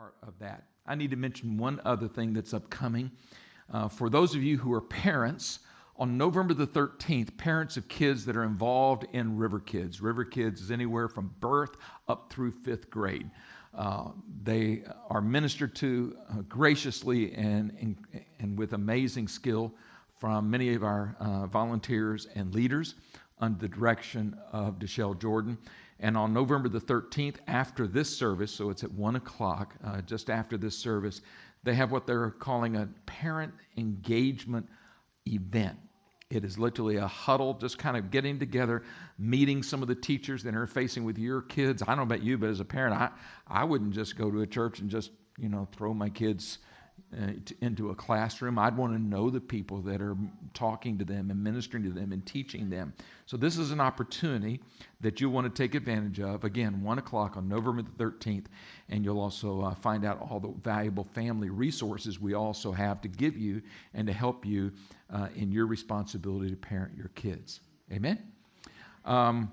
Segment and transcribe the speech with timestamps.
[0.00, 0.64] part of that.
[0.86, 3.10] I need to mention one other thing that's upcoming.
[3.70, 5.58] Uh, for those of you who are parents,
[5.98, 10.00] on November the 13th, parents of kids that are involved in River Kids.
[10.00, 11.76] River Kids is anywhere from birth
[12.08, 13.30] up through fifth grade.
[13.74, 17.96] Uh, they are ministered to uh, graciously and, and,
[18.38, 19.70] and, with amazing skill
[20.18, 22.94] from many of our uh, volunteers and leaders
[23.38, 25.58] under the direction of Deshelle Jordan.
[26.00, 30.30] And on November the 13th, after this service, so it's at 1 o'clock, uh, just
[30.30, 31.20] after this service,
[31.62, 34.66] they have what they're calling a parent engagement
[35.26, 35.78] event.
[36.30, 38.82] It is literally a huddle, just kind of getting together,
[39.18, 41.82] meeting some of the teachers that are facing with your kids.
[41.82, 43.10] I don't know about you, but as a parent, I,
[43.46, 46.58] I wouldn't just go to a church and just, you know, throw my kids
[47.60, 48.58] into a classroom.
[48.58, 50.16] I'd want to know the people that are
[50.54, 52.92] talking to them and ministering to them and teaching them.
[53.26, 54.60] So, this is an opportunity
[55.00, 56.44] that you'll want to take advantage of.
[56.44, 58.46] Again, 1 o'clock on November the 13th.
[58.88, 63.08] And you'll also uh, find out all the valuable family resources we also have to
[63.08, 63.62] give you
[63.94, 64.72] and to help you
[65.12, 67.60] uh, in your responsibility to parent your kids.
[67.92, 68.18] Amen?
[69.04, 69.50] Um,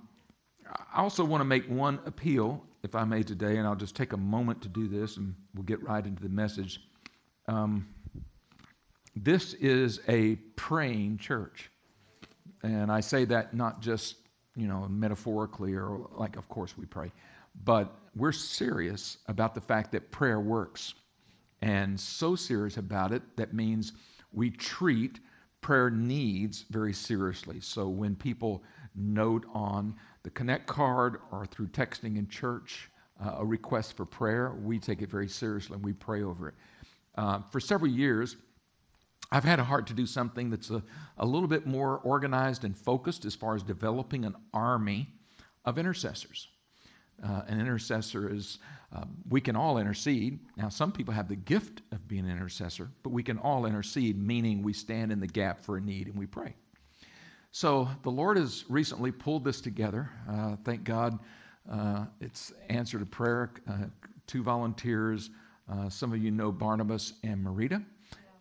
[0.94, 4.14] I also want to make one appeal, if I may, today, and I'll just take
[4.14, 6.86] a moment to do this and we'll get right into the message.
[7.48, 7.88] Um,
[9.16, 11.72] this is a praying church.
[12.64, 14.16] And I say that not just,
[14.56, 17.12] you know, metaphorically or like, of course we pray,
[17.64, 20.94] but we're serious about the fact that prayer works.
[21.62, 23.94] And so serious about it, that means
[24.34, 25.20] we treat
[25.61, 27.59] prayer needs very seriously.
[27.59, 28.64] So when people
[28.95, 32.89] note on the Connect card or through texting in church
[33.23, 36.56] uh, a request for prayer, we take it very seriously and we pray over it.
[37.18, 38.38] Uh, for several years,
[39.32, 40.82] I've had a heart to do something that's a,
[41.18, 45.08] a little bit more organized and focused as far as developing an army
[45.66, 46.48] of intercessors.
[47.23, 48.60] Uh, an intercessor is,
[48.94, 50.40] um, we can all intercede.
[50.56, 54.18] Now, some people have the gift of being an intercessor, but we can all intercede,
[54.18, 56.54] meaning we stand in the gap for a need and we pray.
[57.52, 60.11] So the Lord has recently pulled this together.
[60.30, 61.17] Uh, thank God
[61.70, 63.52] uh, it's answered a prayer.
[63.67, 63.86] Uh,
[64.27, 65.32] two volunteers
[65.72, 67.83] uh, some of you know Barnabas and Marita,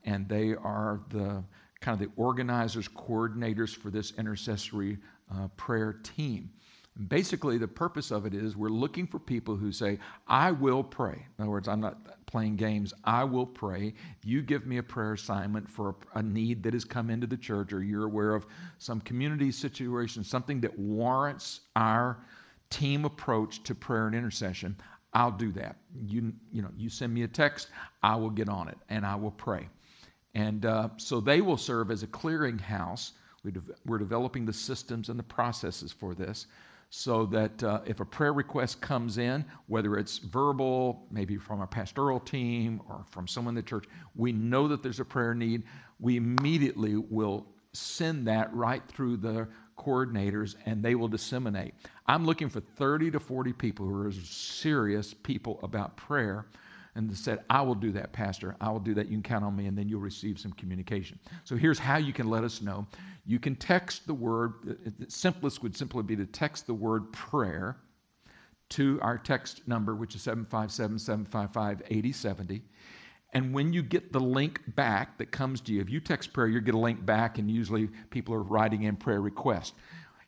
[0.04, 1.42] and they are the
[1.80, 4.98] kind of the organizers, coordinators for this intercessory
[5.34, 6.50] uh, prayer team.
[6.96, 10.82] And basically, the purpose of it is we're looking for people who say, I will
[10.82, 11.26] pray.
[11.38, 12.94] In other words, I'm not playing games.
[13.04, 13.94] I will pray.
[14.24, 17.36] You give me a prayer assignment for a, a need that has come into the
[17.36, 18.46] church, or you're aware of
[18.78, 22.18] some community situation, something that warrants our
[22.70, 24.76] team approach to prayer and intercession.
[25.16, 25.76] I'll do that.
[26.06, 27.68] You, you know, you send me a text,
[28.02, 29.66] I will get on it and I will pray.
[30.34, 33.12] And uh, so they will serve as a clearinghouse.
[33.42, 36.48] We de- we're developing the systems and the processes for this
[36.90, 41.66] so that uh, if a prayer request comes in, whether it's verbal, maybe from a
[41.66, 45.62] pastoral team or from someone in the church, we know that there's a prayer need.
[45.98, 49.48] We immediately will send that right through the
[49.78, 51.74] coordinators and they will disseminate.
[52.08, 56.46] I'm looking for 30 to 40 people who are serious people about prayer
[56.94, 58.56] and said, I will do that, Pastor.
[58.60, 59.06] I will do that.
[59.06, 61.18] You can count on me, and then you'll receive some communication.
[61.44, 62.86] So here's how you can let us know.
[63.26, 67.76] You can text the word, the simplest would simply be to text the word prayer
[68.70, 72.62] to our text number, which is 757 755 8070.
[73.34, 76.46] And when you get the link back that comes to you, if you text prayer,
[76.48, 79.74] you get a link back, and usually people are writing in prayer request.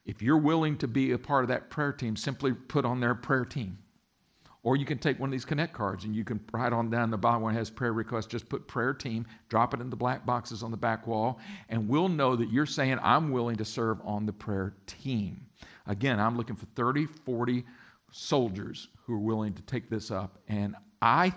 [0.08, 3.14] If you're willing to be a part of that prayer team, simply put on their
[3.14, 3.76] prayer team.
[4.62, 7.10] Or you can take one of these Connect cards and you can write on down
[7.10, 8.26] the bottom it has prayer requests.
[8.26, 11.38] just put prayer team, drop it in the black boxes on the back wall,
[11.68, 15.46] and we'll know that you're saying, I'm willing to serve on the prayer team.
[15.86, 17.64] Again, I'm looking for 30, 40
[18.10, 20.38] soldiers who are willing to take this up.
[20.48, 21.34] And I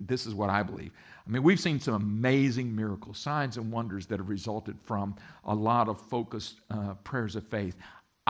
[0.00, 0.92] this is what I believe.
[1.26, 5.54] I mean, we've seen some amazing miracles, signs, and wonders that have resulted from a
[5.54, 7.76] lot of focused uh, prayers of faith.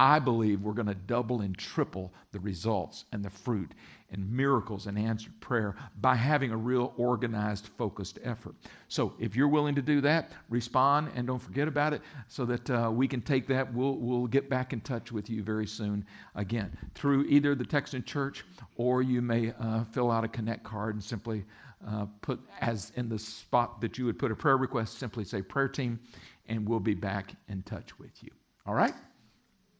[0.00, 3.72] I believe we're going to double and triple the results and the fruit
[4.10, 8.54] and miracles and answered prayer by having a real organized, focused effort.
[8.88, 12.70] So, if you're willing to do that, respond and don't forget about it so that
[12.70, 13.74] uh, we can take that.
[13.74, 18.02] We'll, we'll get back in touch with you very soon again through either the Texan
[18.02, 18.46] church
[18.76, 21.44] or you may uh, fill out a Connect card and simply
[21.86, 25.42] uh, put, as in the spot that you would put a prayer request, simply say
[25.42, 26.00] prayer team,
[26.48, 28.30] and we'll be back in touch with you.
[28.64, 28.94] All right?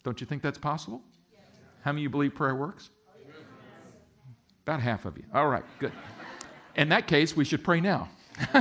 [0.05, 1.03] Don't you think that's possible?
[1.83, 2.91] How many of you believe prayer works?
[4.63, 5.25] About half of you.
[5.35, 5.93] All right, good.
[6.77, 8.09] In that case, we should pray now.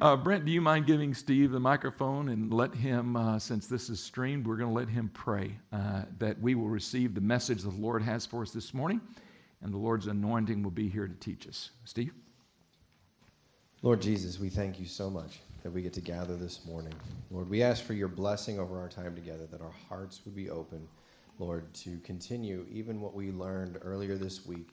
[0.00, 3.88] uh, Brent, do you mind giving Steve the microphone and let him, uh, since this
[3.88, 7.62] is streamed, we're going to let him pray uh, that we will receive the message
[7.62, 9.00] the Lord has for us this morning
[9.62, 11.70] and the Lord's anointing will be here to teach us.
[11.84, 12.12] Steve?
[13.82, 16.92] Lord Jesus, we thank you so much that we get to gather this morning.
[17.30, 20.50] Lord, we ask for your blessing over our time together, that our hearts would be
[20.50, 20.86] open,
[21.38, 24.68] Lord, to continue even what we learned earlier this week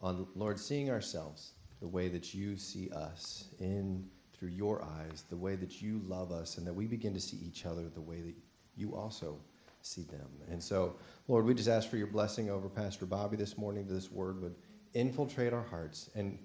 [0.00, 5.36] on, Lord, seeing ourselves the way that you see us in through your eyes, the
[5.36, 8.22] way that you love us, and that we begin to see each other the way
[8.22, 8.34] that
[8.74, 9.38] you also
[9.82, 10.28] see them.
[10.50, 10.96] And so,
[11.28, 14.40] Lord, we just ask for your blessing over Pastor Bobby this morning, that this word
[14.40, 14.54] would
[14.94, 16.38] infiltrate our hearts and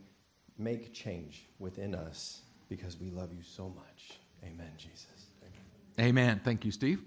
[0.57, 4.19] make change within us because we love you so much.
[4.44, 5.08] Amen, Jesus.
[5.42, 6.10] Amen.
[6.10, 6.42] amen.
[6.44, 7.02] Thank you, Steve.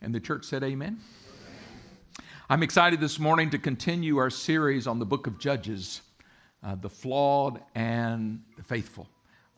[0.00, 0.98] And the church said, Amen.
[2.50, 6.02] I'm excited this morning to continue our series on the book of Judges,
[6.62, 9.08] uh, the flawed and the faithful.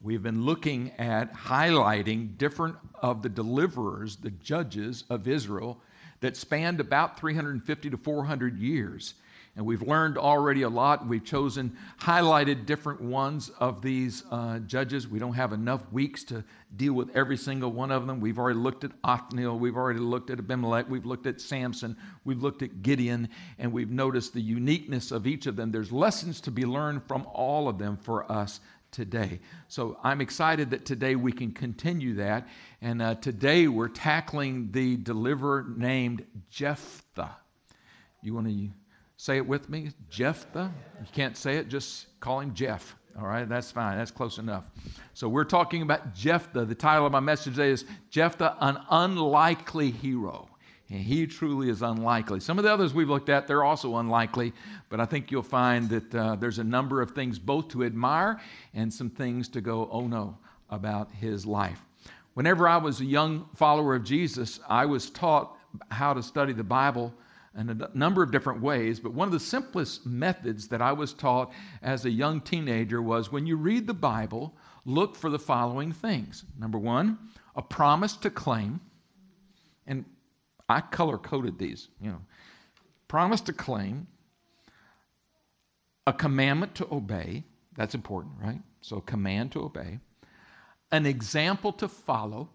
[0.01, 5.81] We've been looking at highlighting different of the deliverers, the judges of Israel,
[6.21, 9.15] that spanned about 350 to 400 years.
[9.57, 11.07] And we've learned already a lot.
[11.07, 15.07] We've chosen, highlighted different ones of these uh, judges.
[15.07, 16.43] We don't have enough weeks to
[16.77, 18.19] deal with every single one of them.
[18.19, 19.61] We've already looked at Othniel.
[19.61, 20.89] We've already looked at Abimelech.
[20.89, 21.97] We've looked at Samson.
[22.25, 23.29] We've looked at Gideon.
[23.61, 25.71] And we've noticed the uniqueness of each of them.
[25.71, 28.59] There's lessons to be learned from all of them for us
[28.91, 29.39] today.
[29.69, 32.49] So I'm excited that today we can continue that.
[32.83, 37.37] And uh, today we're tackling the deliverer named Jephthah.
[38.23, 38.69] You want to
[39.17, 39.91] say it with me?
[40.11, 40.73] Jephthah?
[41.01, 42.97] You can't say it, just call him Jeff.
[43.19, 43.97] All right, that's fine.
[43.97, 44.69] That's close enough.
[45.13, 46.65] So we're talking about Jephthah.
[46.65, 50.49] The title of my message today is Jephthah, an unlikely hero.
[50.91, 52.41] And he truly is unlikely.
[52.41, 54.53] Some of the others we've looked at, they're also unlikely,
[54.89, 58.41] but I think you'll find that uh, there's a number of things both to admire
[58.75, 60.37] and some things to go, oh no,
[60.71, 61.81] about his life.
[62.35, 65.57] Whenever I was a young follower of Jesus, I was taught
[65.91, 67.15] how to study the Bible
[67.57, 71.13] in a number of different ways, but one of the simplest methods that I was
[71.13, 71.53] taught
[71.83, 74.55] as a young teenager was when you read the Bible,
[74.85, 76.45] look for the following things.
[76.59, 77.19] Number one,
[77.55, 78.81] a promise to claim.
[79.87, 80.05] And
[80.69, 82.21] I color coded these, you know.
[83.07, 84.09] Promise to claim,
[86.07, 87.45] a commandment to obey.
[87.77, 88.61] That's important, right?
[88.81, 90.01] So, command to obey,
[90.91, 92.51] an example to follow,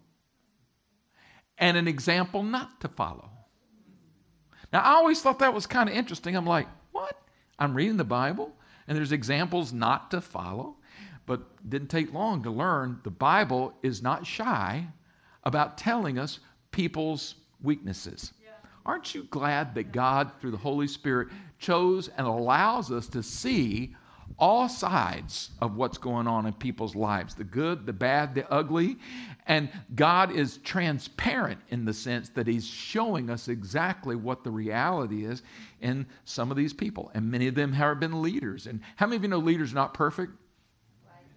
[1.57, 3.29] and an example not to follow.
[4.71, 6.35] Now, I always thought that was kind of interesting.
[6.35, 7.17] I'm like, what?
[7.57, 8.53] I'm reading the Bible,
[8.87, 10.75] and there's examples not to follow.
[11.25, 14.87] But didn't take long to learn the Bible is not shy
[15.43, 16.39] about telling us
[16.71, 18.33] people's weaknesses.
[18.85, 21.27] Aren't you glad that God, through the Holy Spirit,
[21.59, 23.95] chose and allows us to see
[24.39, 28.97] all sides of what's going on in people's lives the good, the bad, the ugly.
[29.47, 35.25] And God is transparent in the sense that He's showing us exactly what the reality
[35.25, 35.43] is
[35.81, 37.11] in some of these people.
[37.13, 38.67] And many of them have been leaders.
[38.67, 40.33] And how many of you know leaders are not perfect?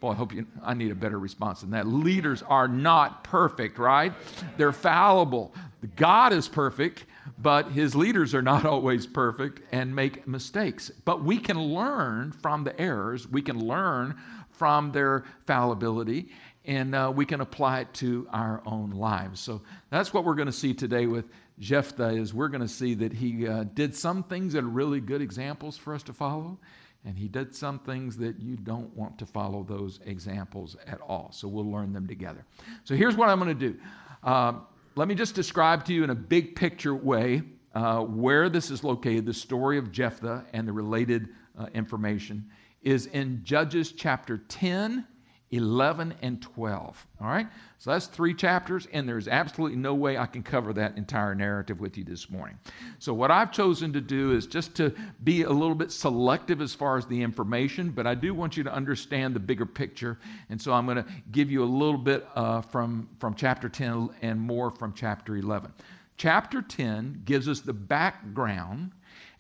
[0.00, 1.87] Boy, I hope you, I need a better response than that.
[1.87, 4.12] Leaders are not perfect, right?
[4.56, 5.54] They're fallible.
[5.94, 7.04] God is perfect,
[7.38, 10.90] but his leaders are not always perfect and make mistakes.
[11.04, 14.16] But we can learn from the errors, we can learn
[14.50, 16.28] from their fallibility,
[16.64, 19.40] and uh, we can apply it to our own lives.
[19.40, 21.26] So that's what we're going to see today with
[21.58, 25.00] Jephthah is we're going to see that he uh, did some things that are really
[25.00, 26.58] good examples for us to follow
[27.04, 31.30] and he did some things that you don't want to follow those examples at all.
[31.32, 32.44] So we'll learn them together.
[32.85, 33.78] So here's what I'm going to do.
[34.23, 34.54] Uh,
[34.94, 37.42] let me just describe to you in a big picture way
[37.75, 39.25] uh, where this is located.
[39.25, 42.49] The story of Jephthah and the related uh, information
[42.82, 45.06] is in Judges chapter 10
[45.52, 47.06] 11 and 12.
[47.21, 47.47] All right?
[47.78, 51.80] So that's three chapters, and there's absolutely no way I can cover that entire narrative
[51.80, 52.59] with you this morning.
[52.99, 54.94] So, what I've chosen to do is just to
[55.25, 58.62] be a little bit selective as far as the information, but I do want you
[58.64, 60.18] to understand the bigger picture.
[60.49, 64.11] And so, I'm going to give you a little bit uh, from, from chapter 10
[64.23, 65.73] and more from chapter 11.
[66.16, 68.92] Chapter 10 gives us the background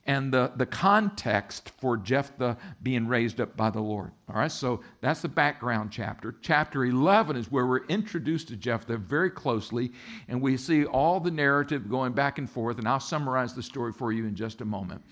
[0.06, 4.10] and the, the context for Jephthah being raised up by the Lord.
[4.28, 6.34] All right, so that's the background chapter.
[6.42, 9.92] Chapter 11 is where we're introduced to Jephthah very closely,
[10.28, 13.92] and we see all the narrative going back and forth, and I'll summarize the story
[13.92, 15.02] for you in just a moment.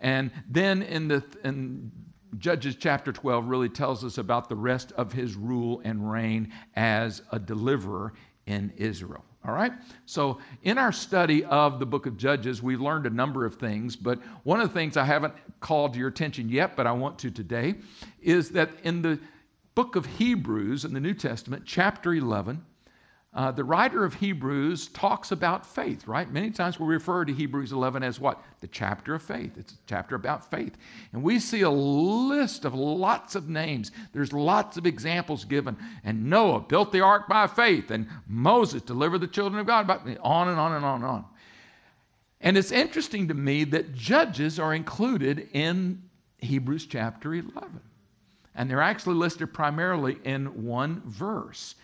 [0.00, 1.90] And then in the in
[2.38, 7.22] Judges chapter 12 really tells us about the rest of his rule and reign as
[7.32, 8.12] a deliverer
[8.46, 9.24] in Israel.
[9.46, 9.72] All right?
[10.06, 13.94] So, in our study of the book of Judges, we've learned a number of things,
[13.94, 17.18] but one of the things I haven't called to your attention yet, but I want
[17.20, 17.74] to today,
[18.20, 19.20] is that in the
[19.76, 22.64] book of Hebrews in the New Testament, chapter 11,
[23.36, 26.32] uh, the writer of Hebrews talks about faith, right?
[26.32, 28.42] Many times we refer to Hebrews 11 as what?
[28.60, 29.58] The chapter of faith.
[29.58, 30.78] It's a chapter about faith.
[31.12, 33.92] And we see a list of lots of names.
[34.14, 35.76] There's lots of examples given.
[36.02, 39.98] And Noah built the ark by faith, and Moses delivered the children of God by
[40.22, 41.24] on and on and on and on.
[42.40, 46.02] And it's interesting to me that judges are included in
[46.38, 47.80] Hebrews chapter 11.
[48.54, 51.74] And they're actually listed primarily in one verse.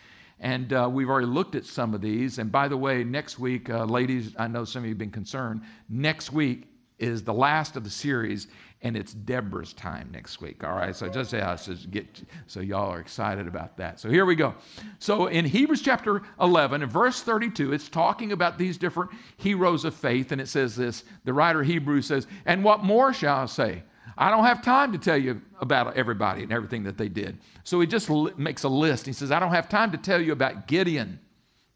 [0.41, 2.39] And uh, we've already looked at some of these.
[2.39, 5.11] And by the way, next week, uh, ladies, I know some of you have been
[5.11, 5.63] concerned.
[5.89, 8.47] Next week is the last of the series,
[8.83, 10.63] and it's Deborah's time next week.
[10.63, 13.99] All right, so just yeah, so get so y'all are excited about that.
[13.99, 14.55] So here we go.
[15.01, 19.95] So in Hebrews chapter 11, in verse 32, it's talking about these different heroes of
[19.95, 21.03] faith, and it says this.
[21.25, 23.83] The writer Hebrews says, "And what more shall I say?"
[24.17, 27.39] I don't have time to tell you about everybody and everything that they did.
[27.65, 29.07] So he just makes a list.
[29.07, 31.19] He says, I don't have time to tell you about Gideon,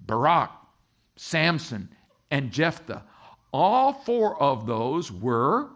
[0.00, 0.50] Barak,
[1.16, 1.88] Samson,
[2.30, 3.02] and Jephthah.
[3.52, 5.70] All four of those were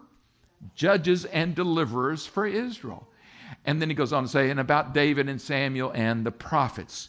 [0.75, 3.09] judges and deliverers for Israel.
[3.64, 7.09] And then he goes on to say, and about David and Samuel and the prophets.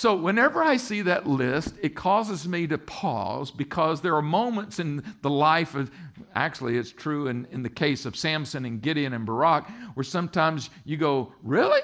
[0.00, 4.78] So, whenever I see that list, it causes me to pause because there are moments
[4.78, 5.90] in the life of,
[6.34, 10.70] actually, it's true in, in the case of Samson and Gideon and Barak, where sometimes
[10.86, 11.82] you go, Really?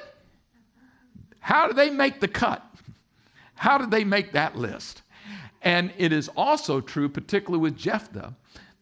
[1.41, 2.65] How did they make the cut?
[3.55, 5.03] How did they make that list?
[5.61, 8.33] And it is also true, particularly with Jephthah,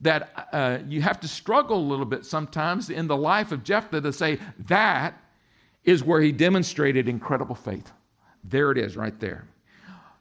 [0.02, 4.02] that uh, you have to struggle a little bit sometimes in the life of Jephthah
[4.02, 4.38] to say
[4.68, 5.20] that
[5.82, 7.90] is where he demonstrated incredible faith.
[8.44, 9.46] There it is, right there.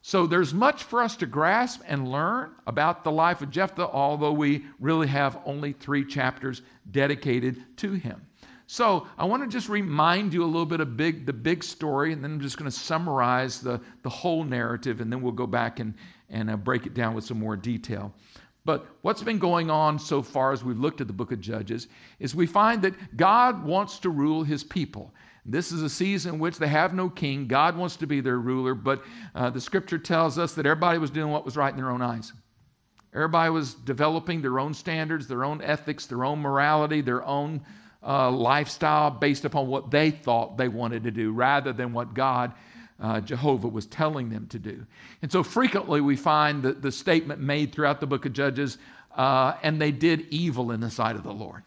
[0.01, 4.33] So there's much for us to grasp and learn about the life of Jephthah, although
[4.33, 6.61] we really have only three chapters
[6.91, 8.21] dedicated to him.
[8.67, 12.11] So I want to just remind you a little bit of big, the big story,
[12.11, 15.47] and then I'm just going to summarize the, the whole narrative, and then we'll go
[15.47, 15.93] back and,
[16.29, 18.13] and uh, break it down with some more detail.
[18.65, 21.87] But what's been going on so far as we've looked at the book of Judges
[22.19, 25.13] is we find that God wants to rule his people.
[25.45, 27.47] This is a season in which they have no king.
[27.47, 29.03] God wants to be their ruler, but
[29.35, 32.01] uh, the scripture tells us that everybody was doing what was right in their own
[32.01, 32.31] eyes.
[33.13, 37.61] Everybody was developing their own standards, their own ethics, their own morality, their own
[38.01, 42.53] uh, lifestyle based upon what they thought they wanted to do rather than what God,
[42.99, 44.85] uh, Jehovah, was telling them to do.
[45.21, 48.77] And so frequently we find the, the statement made throughout the book of Judges,
[49.15, 51.63] uh, and they did evil in the sight of the Lord.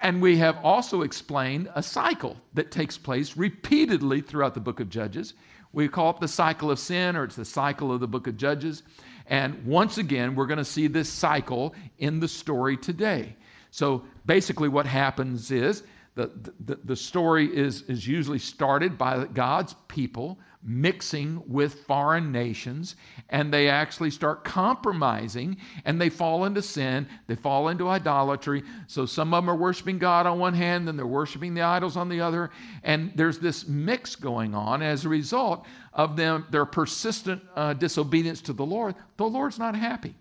[0.00, 4.90] And we have also explained a cycle that takes place repeatedly throughout the book of
[4.90, 5.34] Judges.
[5.72, 8.36] We call it the cycle of sin, or it's the cycle of the book of
[8.36, 8.82] Judges.
[9.26, 13.36] And once again, we're going to see this cycle in the story today.
[13.70, 15.82] So basically, what happens is
[16.16, 16.30] the,
[16.64, 22.96] the, the story is, is usually started by God's people mixing with foreign nations,
[23.28, 27.06] and they actually start compromising and they fall into sin.
[27.26, 28.62] They fall into idolatry.
[28.86, 31.98] So some of them are worshiping God on one hand, then they're worshiping the idols
[31.98, 32.50] on the other.
[32.82, 38.40] And there's this mix going on as a result of them, their persistent uh, disobedience
[38.42, 38.94] to the Lord.
[39.18, 40.14] The Lord's not happy.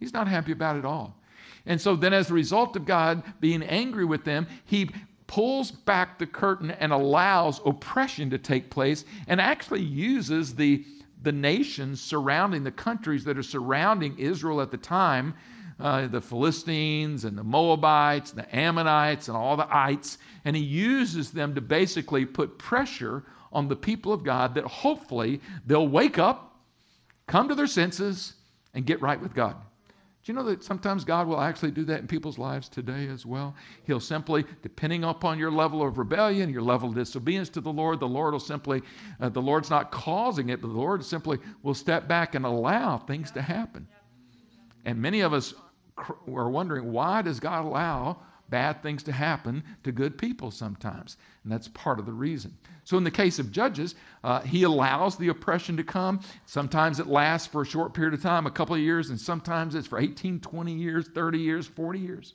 [0.00, 1.16] He's not happy about it all.
[1.66, 4.90] And so then, as a result of God being angry with them, He
[5.30, 10.84] pulls back the curtain and allows oppression to take place and actually uses the,
[11.22, 15.32] the nations surrounding the countries that are surrounding Israel at the time
[15.78, 20.62] uh, the Philistines and the Moabites, and the Ammonites, and all the ites, and he
[20.62, 23.22] uses them to basically put pressure
[23.52, 26.58] on the people of God that hopefully they'll wake up,
[27.28, 28.34] come to their senses,
[28.74, 29.56] and get right with God.
[30.22, 33.24] Do you know that sometimes God will actually do that in people's lives today as
[33.24, 33.54] well?
[33.84, 38.00] He'll simply, depending upon your level of rebellion, your level of disobedience to the Lord,
[38.00, 38.82] the Lord will simply,
[39.20, 42.98] uh, the Lord's not causing it, but the Lord simply will step back and allow
[42.98, 43.88] things to happen.
[44.84, 45.54] And many of us
[45.96, 48.18] are wondering, why does God allow
[48.50, 51.16] bad things to happen to good people sometimes.
[51.44, 52.56] And that's part of the reason.
[52.90, 53.94] So, in the case of Judges,
[54.24, 56.18] uh, he allows the oppression to come.
[56.46, 59.76] Sometimes it lasts for a short period of time, a couple of years, and sometimes
[59.76, 62.34] it's for 18, 20 years, 30 years, 40 years.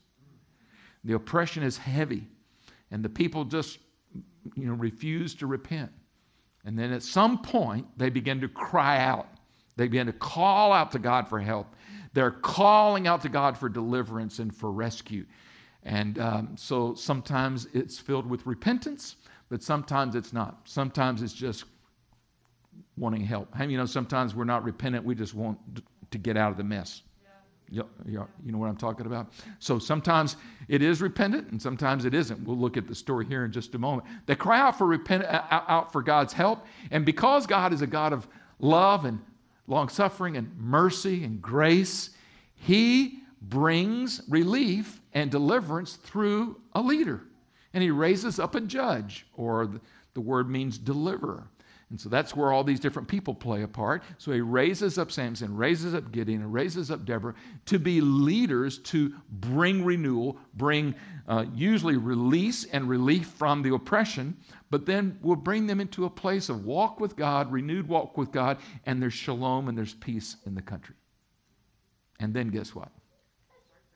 [1.04, 2.30] The oppression is heavy,
[2.90, 3.80] and the people just
[4.56, 5.92] you know, refuse to repent.
[6.64, 9.28] And then at some point, they begin to cry out.
[9.76, 11.76] They begin to call out to God for help.
[12.14, 15.26] They're calling out to God for deliverance and for rescue.
[15.84, 19.18] And um, so sometimes it's filled with repentance,
[19.56, 20.60] but sometimes it's not.
[20.66, 21.64] Sometimes it's just
[22.98, 23.48] wanting help.
[23.58, 25.58] you know, sometimes we're not repentant, we just want
[26.12, 27.04] to get out of the mess.
[27.70, 29.32] You, you, know what I'm talking about?
[29.60, 30.36] So sometimes
[30.68, 32.46] it is repentant and sometimes it isn't.
[32.46, 34.10] We'll look at the story here in just a moment.
[34.26, 38.12] They cry out for repent, out for God's help, and because God is a God
[38.12, 38.28] of
[38.60, 39.22] love and
[39.68, 42.10] long suffering and mercy and grace,
[42.56, 47.22] he brings relief and deliverance through a leader.
[47.76, 49.82] And he raises up a judge, or the,
[50.16, 51.48] the word means deliverer.
[51.92, 54.02] And so that's where all these different people play a part.
[54.18, 57.36] So he raises up Samson, raises up Gideon, and raises up Deborah
[57.68, 60.96] to be leaders to bring renewal, bring
[61.28, 64.36] uh, usually release and relief from the oppression,
[64.72, 68.32] but then will bring them into a place of walk with God, renewed walk with
[68.32, 70.96] God, and there's shalom and there's peace in the country.
[72.20, 72.90] And then guess what?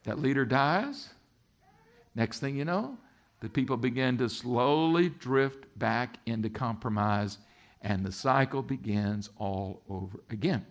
[0.03, 1.09] That leader dies.
[2.13, 2.97] Next thing you know,
[3.39, 7.37] the people begin to slowly drift back into compromise
[7.81, 10.65] and the cycle begins all over again.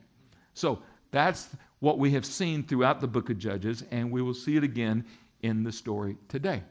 [0.54, 1.48] So that's
[1.80, 5.04] what we have seen throughout the book of Judges, and we will see it again
[5.42, 6.62] in the story today.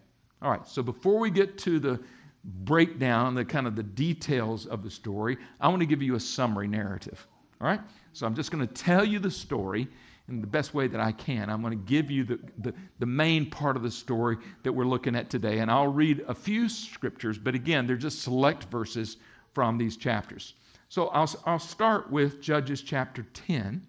[0.41, 1.99] All right, so before we get to the
[2.43, 6.19] breakdown, the kind of the details of the story, I want to give you a
[6.19, 7.25] summary narrative.
[7.61, 7.81] All right?
[8.13, 9.87] So I'm just going to tell you the story
[10.27, 11.49] in the best way that I can.
[11.49, 14.85] I'm going to give you the, the, the, main part of the story that we're
[14.85, 15.59] looking at today.
[15.59, 19.17] And I'll read a few scriptures, but again, they're just select verses
[19.53, 20.55] from these chapters.
[20.89, 23.85] So I'll, I'll start with Judges chapter 10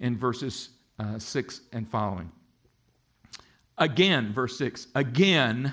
[0.00, 2.30] in verses uh, 6 and following.
[3.76, 5.72] Again, verse 6, again,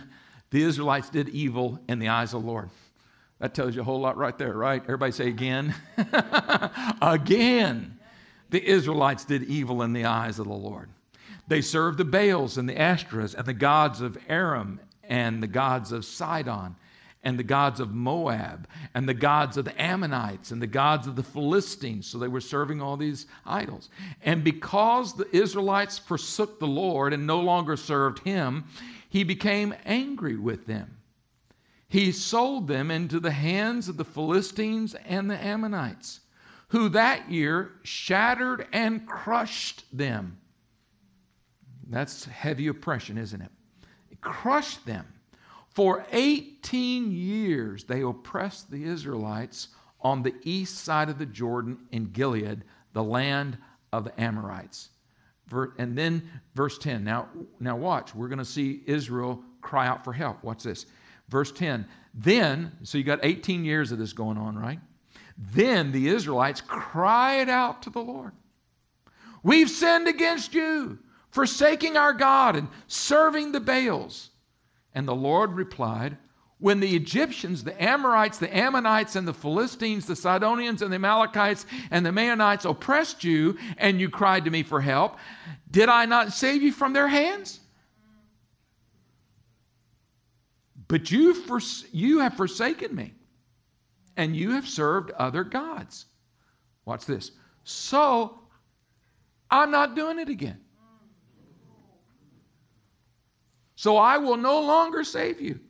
[0.49, 2.69] the Israelites did evil in the eyes of the Lord.
[3.41, 4.83] That tells you a whole lot right there, right?
[4.83, 5.73] Everybody say again.
[7.01, 7.97] again,
[8.51, 10.89] the Israelites did evil in the eyes of the Lord.
[11.47, 15.91] They served the Baals and the Ashtoreths and the gods of Aram and the gods
[15.91, 16.75] of Sidon
[17.23, 21.15] and the gods of Moab and the gods of the Ammonites and the gods of
[21.15, 22.05] the Philistines.
[22.05, 23.89] So they were serving all these idols.
[24.21, 28.65] And because the Israelites forsook the Lord and no longer served him,
[29.09, 30.97] he became angry with them.
[31.91, 36.21] He sold them into the hands of the Philistines and the Ammonites,
[36.69, 40.37] who that year shattered and crushed them.
[41.89, 43.51] That's heavy oppression, isn't it?
[44.09, 45.05] it crushed them
[45.73, 49.69] for 18 years, they oppressed the Israelites
[50.01, 53.57] on the east side of the Jordan in Gilead, the land
[53.93, 54.89] of the Amorites.
[55.77, 57.03] And then verse 10.
[57.03, 58.15] Now, now watch.
[58.15, 60.43] We're going to see Israel cry out for help.
[60.43, 60.85] Watch this.
[61.31, 61.87] Verse 10.
[62.13, 64.81] Then, so you got 18 years of this going on, right?
[65.37, 68.33] Then the Israelites cried out to the Lord.
[69.41, 70.99] We've sinned against you,
[71.31, 74.29] forsaking our God and serving the Baals.
[74.93, 76.17] And the Lord replied,
[76.59, 81.65] When the Egyptians, the Amorites, the Ammonites, and the Philistines, the Sidonians, and the Amalekites,
[81.91, 85.17] and the Maonites oppressed you, and you cried to me for help,
[85.71, 87.60] did I not save you from their hands?
[90.91, 93.13] But you, fors- you have forsaken me,
[94.17, 96.07] and you have served other gods.
[96.83, 97.31] Watch this.
[97.63, 98.41] So
[99.49, 100.59] I'm not doing it again.
[103.77, 105.61] So I will no longer save you.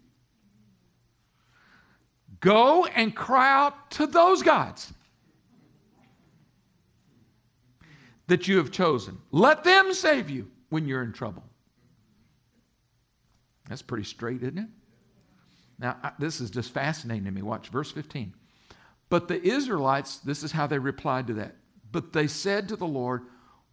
[2.40, 4.92] Go and cry out to those gods
[8.26, 9.20] that you have chosen.
[9.30, 11.44] Let them save you when you're in trouble.
[13.70, 14.68] That's pretty straight, isn't it?
[15.82, 17.42] Now, I, this is just fascinating to me.
[17.42, 18.34] Watch verse 15.
[19.10, 21.56] But the Israelites, this is how they replied to that.
[21.92, 23.24] But they said to the Lord,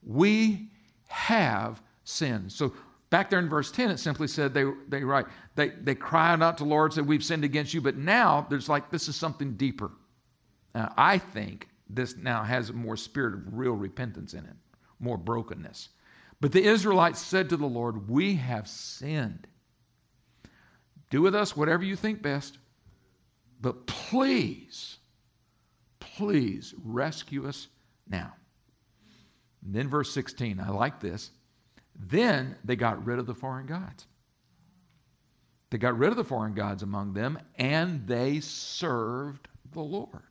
[0.02, 0.70] We
[1.06, 2.50] have sinned.
[2.50, 2.72] So
[3.10, 6.58] Back there in verse 10, it simply said they, they write, they, they cried out
[6.58, 7.80] to the Lord, said, We've sinned against you.
[7.80, 9.90] But now there's like, this is something deeper.
[10.74, 14.56] Uh, I think this now has more spirit of real repentance in it,
[15.00, 15.88] more brokenness.
[16.40, 19.46] But the Israelites said to the Lord, We have sinned.
[21.10, 22.58] Do with us whatever you think best,
[23.60, 24.98] but please,
[26.00, 27.68] please rescue us
[28.08, 28.34] now.
[29.64, 31.30] And then verse 16, I like this.
[31.98, 34.06] Then they got rid of the foreign gods.
[35.70, 40.22] They got rid of the foreign gods among them and they served the Lord.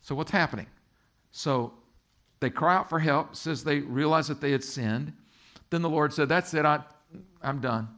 [0.00, 0.66] So, what's happening?
[1.32, 1.74] So,
[2.40, 5.12] they cry out for help, says they realize that they had sinned.
[5.70, 6.80] Then the Lord said, That's it, I,
[7.42, 7.88] I'm done.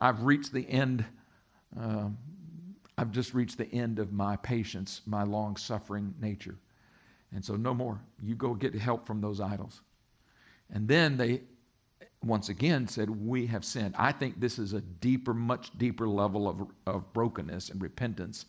[0.00, 1.04] I've reached the end.
[1.78, 2.08] Uh,
[2.96, 6.56] I've just reached the end of my patience, my long suffering nature.
[7.32, 8.00] And so, no more.
[8.22, 9.82] You go get help from those idols.
[10.72, 11.42] And then they
[12.24, 13.94] once again said, We have sinned.
[13.98, 18.46] I think this is a deeper, much deeper level of, of brokenness and repentance.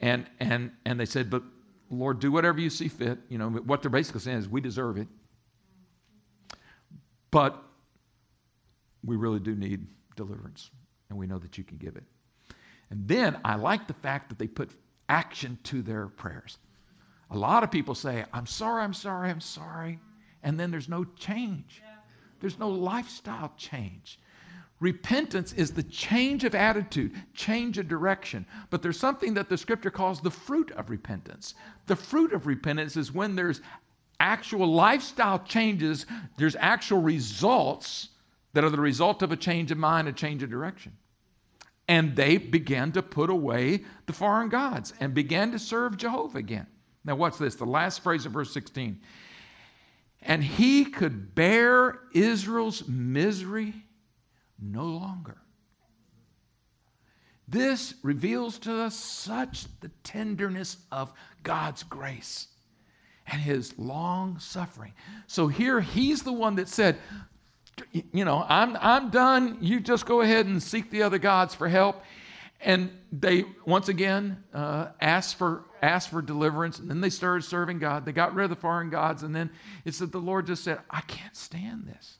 [0.00, 1.42] And, and, and they said, But
[1.90, 3.18] Lord, do whatever you see fit.
[3.28, 5.08] You know, what they're basically saying is, We deserve it.
[7.30, 7.62] But
[9.04, 9.86] we really do need
[10.18, 10.70] deliverance,
[11.08, 12.04] and we know that you can give it.
[12.90, 14.70] And then I like the fact that they put
[15.08, 16.58] action to their prayers.
[17.30, 19.98] A lot of people say, I'm sorry, I'm sorry, I'm sorry.
[20.42, 21.82] And then there's no change,
[22.40, 24.18] there's no lifestyle change.
[24.80, 28.46] Repentance is the change of attitude, change of direction.
[28.70, 31.54] But there's something that the scripture calls the fruit of repentance.
[31.86, 33.60] The fruit of repentance is when there's
[34.20, 38.10] actual lifestyle changes, there's actual results
[38.52, 40.96] that are the result of a change of mind, a change of direction.
[41.86, 46.66] And they began to put away the foreign gods and began to serve Jehovah again.
[47.04, 47.54] Now, watch this?
[47.54, 49.00] The last phrase of verse 16.
[50.22, 53.72] And he could bear Israel's misery
[54.60, 55.38] no longer.
[57.46, 62.48] This reveals to us such the tenderness of God's grace
[63.26, 64.92] and his long suffering.
[65.26, 66.98] So here he's the one that said,
[67.92, 69.58] you know, I'm, I'm done.
[69.60, 72.02] You just go ahead and seek the other gods for help.
[72.60, 77.78] And they once again uh, asked for asked for deliverance, and then they started serving
[77.78, 78.04] God.
[78.04, 79.50] They got rid of the foreign gods, and then
[79.84, 82.18] it said the Lord just said, "I can't stand this.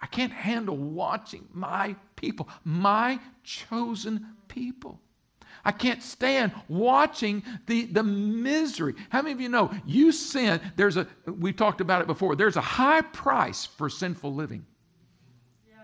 [0.00, 5.00] I can't handle watching my people, my chosen people."
[5.64, 8.94] I can't stand watching the, the misery.
[9.10, 10.60] How many of you know you sin?
[10.76, 14.66] There's a, we've talked about it before, there's a high price for sinful living.
[15.68, 15.76] Yeah.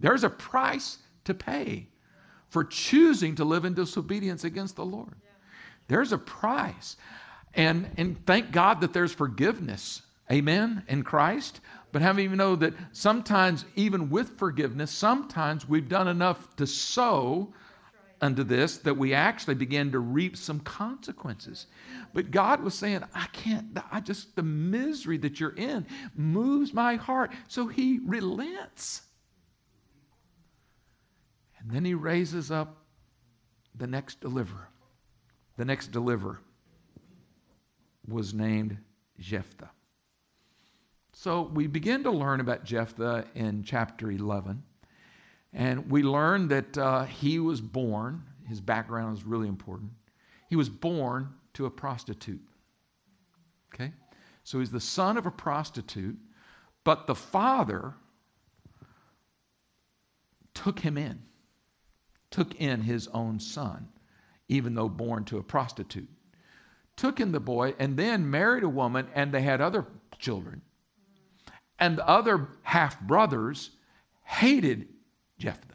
[0.00, 1.86] There's a price to pay
[2.48, 5.14] for choosing to live in disobedience against the Lord.
[5.22, 5.30] Yeah.
[5.88, 6.96] There's a price.
[7.54, 11.60] And, and thank God that there's forgiveness, amen, in Christ.
[11.92, 16.56] But how many of you know that sometimes, even with forgiveness, sometimes we've done enough
[16.56, 17.52] to sow
[18.22, 21.66] unto this that we actually begin to reap some consequences.
[22.14, 26.94] But God was saying, I can't, I just, the misery that you're in moves my
[26.94, 27.32] heart.
[27.48, 29.02] So He relents.
[31.58, 32.84] And then He raises up
[33.74, 34.68] the next deliverer.
[35.56, 36.40] The next deliverer
[38.08, 38.78] was named
[39.18, 39.70] Jephthah.
[41.12, 44.62] So we begin to learn about Jephthah in chapter 11.
[45.52, 49.90] And we learn that uh, he was born, his background is really important.
[50.48, 52.40] He was born to a prostitute.
[53.74, 53.92] Okay?
[54.44, 56.18] So he's the son of a prostitute,
[56.84, 57.94] but the father
[60.54, 61.20] took him in,
[62.30, 63.88] took in his own son,
[64.48, 66.08] even though born to a prostitute.
[66.96, 69.86] Took in the boy and then married a woman, and they had other
[70.18, 70.60] children.
[71.78, 73.70] And the other half brothers
[74.24, 74.88] hated
[75.42, 75.74] Jephthah,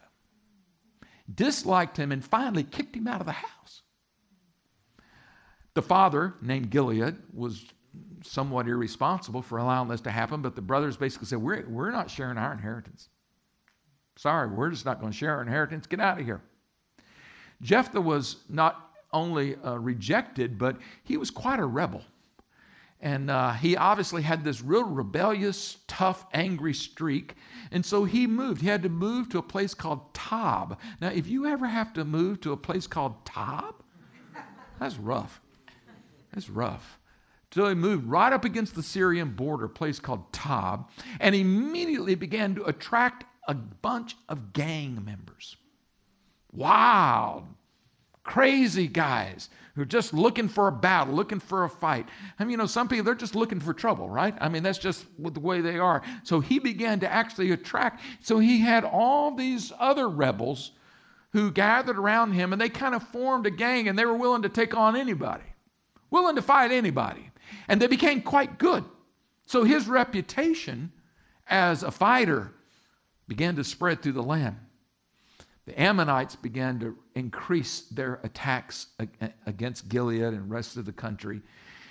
[1.34, 3.82] disliked him, and finally kicked him out of the house.
[5.74, 7.66] The father, named Gilead, was
[8.24, 12.10] somewhat irresponsible for allowing this to happen, but the brothers basically said, We're, we're not
[12.10, 13.10] sharing our inheritance.
[14.16, 15.86] Sorry, we're just not going to share our inheritance.
[15.86, 16.40] Get out of here.
[17.60, 22.02] Jephthah was not only uh, rejected, but he was quite a rebel.
[23.00, 27.36] And uh, he obviously had this real rebellious, tough, angry streak.
[27.70, 28.60] And so he moved.
[28.60, 30.78] He had to move to a place called Tob.
[31.00, 33.74] Now, if you ever have to move to a place called Tob,
[34.80, 35.40] that's rough.
[36.32, 36.98] That's rough.
[37.52, 42.14] So he moved right up against the Syrian border, a place called Tob, and immediately
[42.14, 45.56] began to attract a bunch of gang members.
[46.52, 47.44] Wild,
[48.28, 52.06] crazy guys who are just looking for a battle, looking for a fight.
[52.38, 54.34] I mean, you know, some people, they're just looking for trouble, right?
[54.38, 56.02] I mean, that's just the way they are.
[56.24, 58.02] So he began to actually attract.
[58.20, 60.72] So he had all these other rebels
[61.32, 64.42] who gathered around him and they kind of formed a gang and they were willing
[64.42, 65.44] to take on anybody,
[66.10, 67.30] willing to fight anybody.
[67.66, 68.84] And they became quite good.
[69.46, 70.92] So his reputation
[71.46, 72.52] as a fighter
[73.26, 74.56] began to spread through the land
[75.68, 78.86] the Ammonites began to increase their attacks
[79.46, 81.42] against Gilead and rest of the country.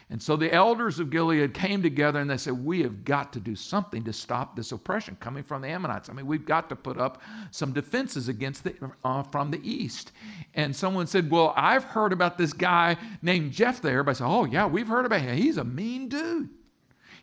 [0.10, 3.40] And so the elders of Gilead came together and they said, We have got to
[3.40, 6.10] do something to stop this oppression coming from the Ammonites.
[6.10, 10.12] I mean, we've got to put up some defenses against the, uh, from the east.
[10.56, 13.92] And someone said, Well, I've heard about this guy named Jephthah.
[13.92, 15.38] Everybody said, Oh, yeah, we've heard about him.
[15.38, 16.50] He's a mean dude.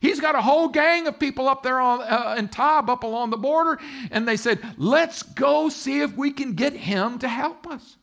[0.00, 3.30] He's got a whole gang of people up there on, uh, in Tob up along
[3.30, 3.80] the border.
[4.11, 7.96] And they said, Let's go see if we can get him to help us.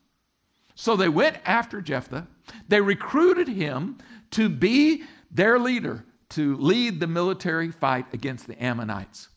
[0.76, 2.28] So they went after Jephthah.
[2.68, 3.98] They recruited him
[4.32, 9.30] to be their leader, to lead the military fight against the Ammonites.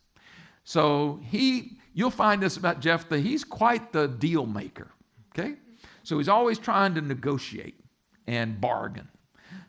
[0.65, 4.89] So he, you'll find this about Jephthah, he's quite the deal maker.
[5.33, 5.57] Okay?
[6.03, 7.79] So he's always trying to negotiate
[8.27, 9.09] and bargain.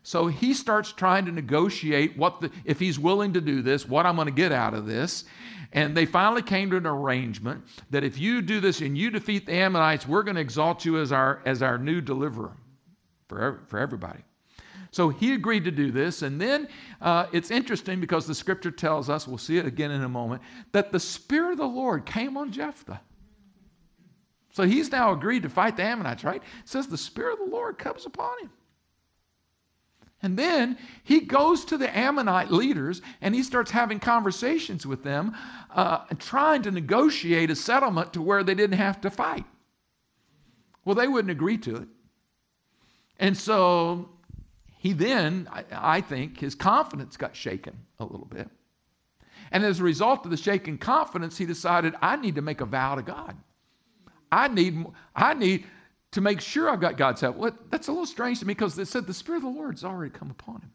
[0.05, 4.05] So he starts trying to negotiate what the, if he's willing to do this, what
[4.05, 5.25] I'm going to get out of this.
[5.73, 9.47] And they finally came to an arrangement that if you do this and you defeat
[9.47, 12.55] the Ammonites, we're going to exalt you as our, as our new deliverer
[13.27, 14.19] for, for everybody.
[14.91, 16.21] So he agreed to do this.
[16.21, 16.67] And then
[17.01, 20.43] uh, it's interesting because the scripture tells us, we'll see it again in a moment,
[20.71, 23.01] that the Spirit of the Lord came on Jephthah.
[24.51, 26.43] So he's now agreed to fight the Ammonites, right?
[26.43, 28.51] It says the Spirit of the Lord comes upon him.
[30.25, 35.35] And then he goes to the Ammonite leaders and he starts having conversations with them,
[35.69, 39.45] uh, trying to negotiate a settlement to where they didn't have to fight.
[40.83, 41.87] Well, they wouldn't agree to it.
[43.19, 44.09] And so
[44.79, 48.49] he then, I, I think, his confidence got shaken a little bit.
[49.51, 52.65] And as a result of the shaken confidence, he decided, I need to make a
[52.65, 53.37] vow to God.
[54.31, 55.67] I need, I need
[56.15, 57.35] to make sure I've got God's help.
[57.35, 59.83] Well, that's a little strange to me because it said the Spirit of the Lord's
[59.83, 60.71] already come upon him.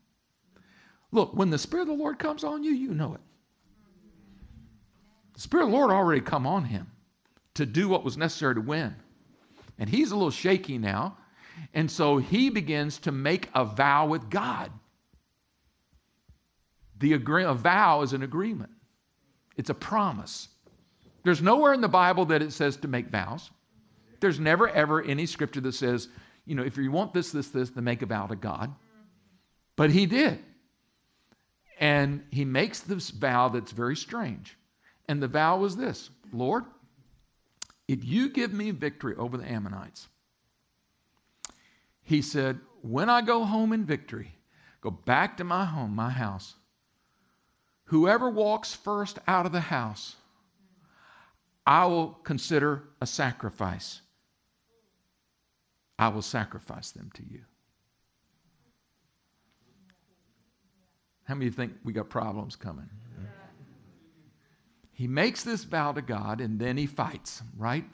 [1.13, 3.23] Look, when the Spirit of the Lord comes on you, you know it.
[5.33, 6.89] The Spirit of the Lord already come on him
[7.55, 8.95] to do what was necessary to win.
[9.79, 11.17] And he's a little shaky now.
[11.73, 14.71] And so he begins to make a vow with God.
[16.99, 18.73] The agree- a vow is an agreement,
[19.57, 20.49] it's a promise.
[21.23, 23.51] There's nowhere in the Bible that it says to make vows.
[24.21, 26.09] There's never, ever any scripture that says,
[26.47, 28.75] you know, if you want this, this, this, then make a vow to God.
[29.77, 30.39] But he did.
[31.79, 34.57] And he makes this vow that's very strange.
[35.09, 36.65] And the vow was this Lord,
[37.89, 40.09] if you give me victory over the Ammonites,
[42.03, 44.33] he said, when I go home in victory,
[44.81, 46.55] go back to my home, my house,
[47.85, 50.17] whoever walks first out of the house,
[51.67, 54.01] I will consider a sacrifice
[56.01, 57.43] I will sacrifice them to you.
[61.25, 62.89] How many of you think we got problems coming?
[64.93, 67.85] He makes this vow to God and then he fights, right?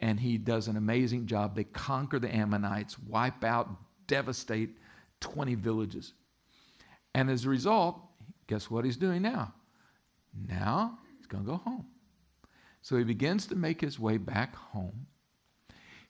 [0.00, 1.54] And he does an amazing job.
[1.54, 3.70] They conquer the Ammonites, wipe out,
[4.08, 4.76] devastate
[5.20, 6.14] 20 villages.
[7.14, 7.96] And as a result,
[8.48, 9.54] guess what he's doing now?
[10.48, 11.86] Now he's going to go home.
[12.80, 15.06] So he begins to make his way back home.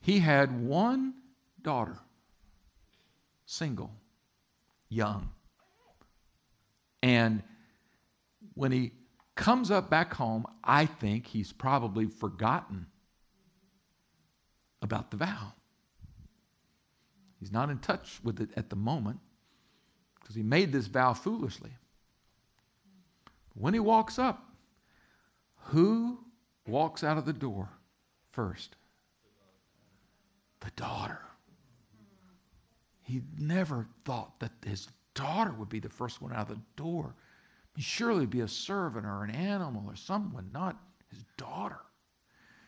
[0.01, 1.15] He had one
[1.63, 1.99] daughter,
[3.47, 3.93] single,
[4.89, 5.31] young.
[7.03, 7.43] And
[8.55, 8.93] when he
[9.35, 12.87] comes up back home, I think he's probably forgotten
[14.83, 15.53] about the vow.
[17.39, 19.19] He's not in touch with it at the moment
[20.21, 21.71] because he made this vow foolishly.
[23.55, 24.45] When he walks up,
[25.57, 26.19] who
[26.67, 27.69] walks out of the door
[28.31, 28.77] first?
[30.61, 31.21] The daughter.
[33.03, 37.15] He never thought that his daughter would be the first one out of the door.
[37.79, 40.79] Surely be a servant or an animal or someone, not
[41.11, 41.81] his daughter.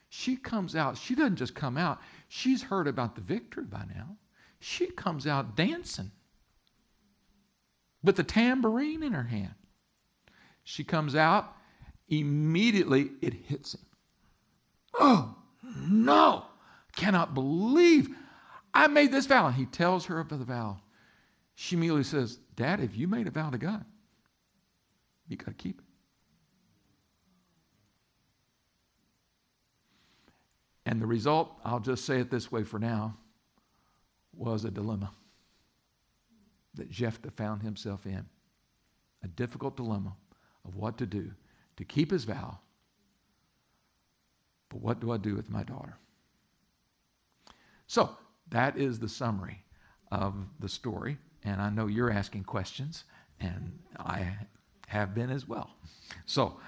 [0.09, 0.97] She comes out.
[0.97, 4.17] She doesn't just come out, she's heard about the victory by now.
[4.61, 6.11] She comes out dancing
[8.03, 9.55] with a tambourine in her hand.
[10.63, 11.55] She comes out,
[12.09, 13.85] immediately it hits him.
[14.95, 16.47] Oh, no!
[16.97, 18.15] Cannot believe
[18.75, 19.47] I made this vow.
[19.47, 20.79] And he tells her of the vow.
[21.55, 23.85] She immediately says, Dad, if you made a vow to God,
[25.29, 25.85] you got to keep it.
[30.87, 33.17] And the result, I'll just say it this way for now,
[34.37, 35.11] was a dilemma
[36.75, 38.27] that Jephthah found himself in.
[39.23, 40.15] A difficult dilemma
[40.67, 41.31] of what to do
[41.77, 42.59] to keep his vow.
[44.69, 45.97] But what do I do with my daughter?
[47.87, 48.11] So,
[48.51, 49.65] that is the summary
[50.11, 51.19] of the story.
[51.45, 53.05] And I know you're asking questions,
[53.41, 54.37] and I
[54.87, 55.71] have been as well.
[56.27, 56.59] So,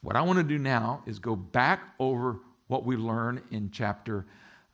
[0.00, 4.26] what I want to do now is go back over what we learn in chapter,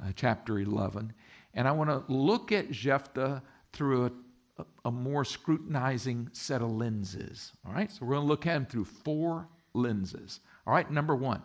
[0.03, 1.13] uh, chapter 11.
[1.53, 4.13] And I want to look at Jephthah through
[4.59, 7.53] a, a more scrutinizing set of lenses.
[7.67, 7.91] All right?
[7.91, 10.41] So, we're going to look at him through four lenses.
[10.67, 10.91] All right?
[10.91, 11.43] Number one.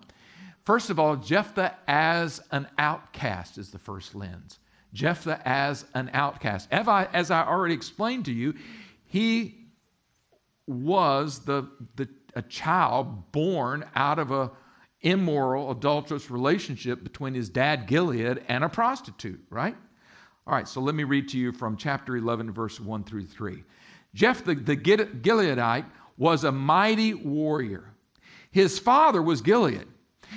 [0.66, 4.60] First of all, Jephthah as an outcast is the first lens.
[4.94, 6.68] Jephthah as an outcast.
[6.72, 8.54] As I, already explained to you,
[9.06, 9.66] he
[10.68, 14.52] was the, the, a child born out of a
[15.02, 19.76] immoral, adulterous relationship between his dad Gilead and a prostitute, right?
[20.48, 23.64] All right, so let me read to you from chapter 11, verse 1 through 3.
[24.14, 25.86] Jephthah the Gileadite
[26.18, 27.94] was a mighty warrior.
[28.52, 29.88] His father was Gilead.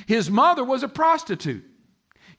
[0.06, 1.64] His mother was a prostitute.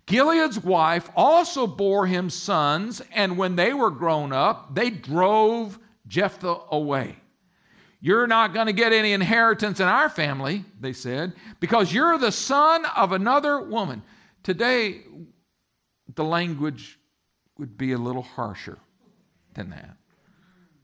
[0.07, 6.61] Gilead's wife also bore him sons, and when they were grown up, they drove Jephthah
[6.71, 7.17] away.
[7.99, 12.31] You're not going to get any inheritance in our family, they said, because you're the
[12.31, 14.01] son of another woman.
[14.43, 15.01] Today,
[16.15, 16.99] the language
[17.57, 18.77] would be a little harsher
[19.55, 19.97] than that.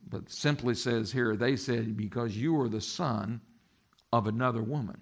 [0.09, 3.39] but simply says here, they said, Because you are the son
[4.11, 4.99] of another woman.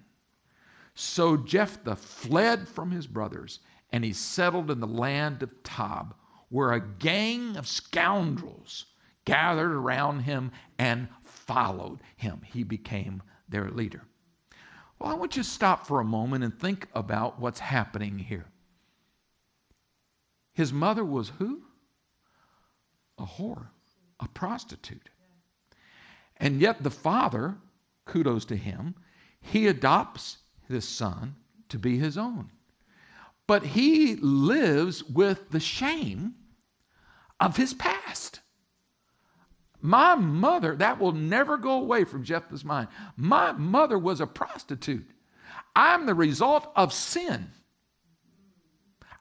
[0.94, 3.60] So Jephthah fled from his brothers,
[3.92, 6.14] and he settled in the land of Tob,
[6.48, 8.86] where a gang of scoundrels
[9.24, 12.40] gathered around him and followed him.
[12.44, 14.02] He became their leader.
[14.98, 18.46] Well, I want you to stop for a moment and think about what's happening here.
[20.54, 21.62] His mother was who?
[23.18, 23.68] A whore,
[24.20, 25.10] a prostitute.
[26.36, 27.56] And yet the father,
[28.04, 28.94] kudos to him,
[29.40, 31.36] he adopts this son
[31.68, 32.50] to be his own.
[33.46, 36.34] But he lives with the shame
[37.40, 38.40] of his past.
[39.80, 42.88] My mother, that will never go away from Jephthah's mind.
[43.16, 45.10] My mother was a prostitute.
[45.74, 47.50] I'm the result of sin.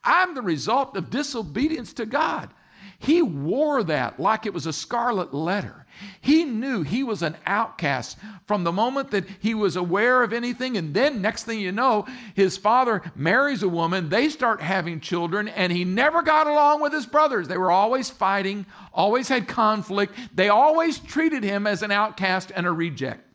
[0.03, 2.53] I'm the result of disobedience to God.
[3.01, 5.87] He wore that like it was a scarlet letter.
[6.19, 10.77] He knew he was an outcast from the moment that he was aware of anything.
[10.77, 15.47] And then, next thing you know, his father marries a woman, they start having children,
[15.47, 17.47] and he never got along with his brothers.
[17.47, 20.13] They were always fighting, always had conflict.
[20.35, 23.27] They always treated him as an outcast and a reject.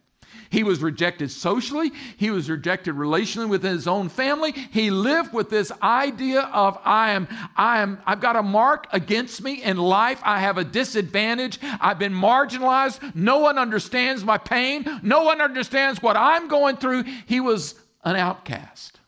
[0.51, 1.93] He was rejected socially.
[2.17, 4.53] He was rejected relationally within his own family.
[4.53, 9.43] He lived with this idea of I am, I am, I've got a mark against
[9.43, 10.21] me in life.
[10.23, 11.59] I have a disadvantage.
[11.63, 13.15] I've been marginalized.
[13.15, 14.85] No one understands my pain.
[15.03, 17.05] No one understands what I'm going through.
[17.27, 19.01] He was an outcast.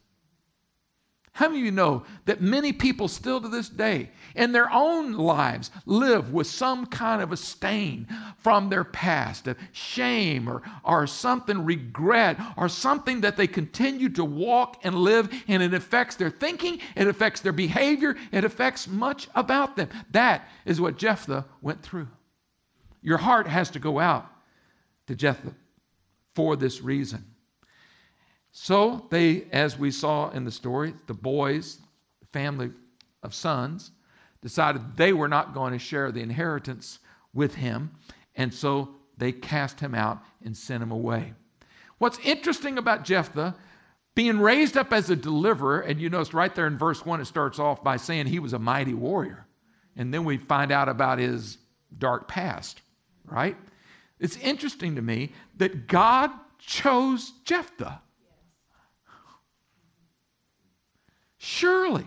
[1.33, 5.13] How many of you know that many people still to this day in their own
[5.13, 8.07] lives live with some kind of a stain
[8.39, 14.25] from their past, of shame or, or something, regret, or something that they continue to
[14.25, 19.29] walk and live, and it affects their thinking, it affects their behavior, it affects much
[19.35, 19.89] about them.
[20.13, 22.09] That is what Jephthah went through.
[23.03, 24.27] Your heart has to go out
[25.09, 25.55] to Jephthah
[26.35, 27.25] for this reason.
[28.53, 31.79] So they, as we saw in the story, the boys,
[32.33, 32.71] family
[33.23, 33.91] of sons,
[34.41, 36.99] decided they were not going to share the inheritance
[37.33, 37.91] with him.
[38.35, 41.35] And so they cast him out and sent him away.
[41.99, 43.57] What's interesting about Jephthah,
[44.15, 47.25] being raised up as a deliverer, and you notice right there in verse 1, it
[47.27, 49.47] starts off by saying he was a mighty warrior.
[49.97, 51.59] And then we find out about his
[51.97, 52.81] dark past,
[53.25, 53.57] right?
[54.21, 58.01] It's interesting to me that God chose Jephthah.
[61.39, 62.07] Surely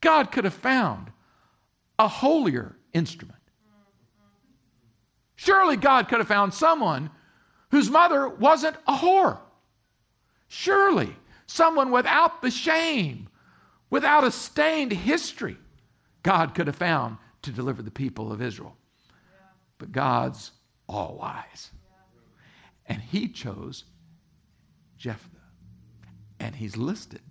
[0.00, 1.10] God could have found
[1.98, 3.38] a holier instrument.
[5.36, 7.10] Surely God could have found someone
[7.70, 9.38] whose mother wasn't a whore.
[10.48, 11.14] Surely
[11.46, 13.28] someone without the shame,
[13.88, 15.56] without a stained history,
[16.22, 18.76] God could have found to deliver the people of Israel.
[19.78, 20.52] But God's
[20.88, 21.70] all wise.
[22.86, 23.84] And he chose
[24.98, 25.36] Jephthah.
[26.38, 27.22] And he's listed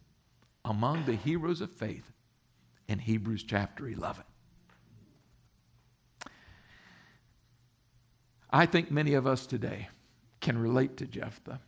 [0.65, 2.11] among the heroes of faith
[2.89, 4.23] in Hebrews chapter 11.
[8.49, 9.87] I think many of us today
[10.41, 11.59] can relate to Jephthah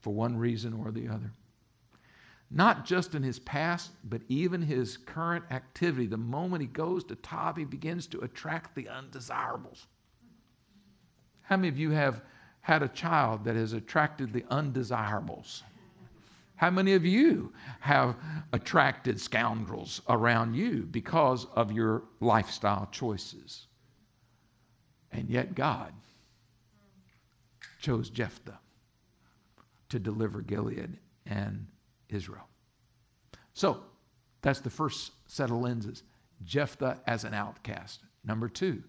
[0.00, 1.30] for one reason or the other.
[2.50, 6.06] Not just in his past, but even his current activity.
[6.06, 9.86] The moment he goes to Tob, he begins to attract the undesirables.
[11.42, 12.20] How many of you have
[12.62, 15.62] had a child that has attracted the undesirables?
[16.56, 18.16] How many of you have
[18.52, 23.66] attracted scoundrels around you because of your lifestyle choices?
[25.10, 25.92] And yet, God
[27.80, 28.58] chose Jephthah
[29.88, 31.66] to deliver Gilead and
[32.08, 32.48] Israel.
[33.52, 33.82] So,
[34.42, 36.02] that's the first set of lenses.
[36.44, 38.00] Jephthah as an outcast.
[38.24, 38.82] Number two,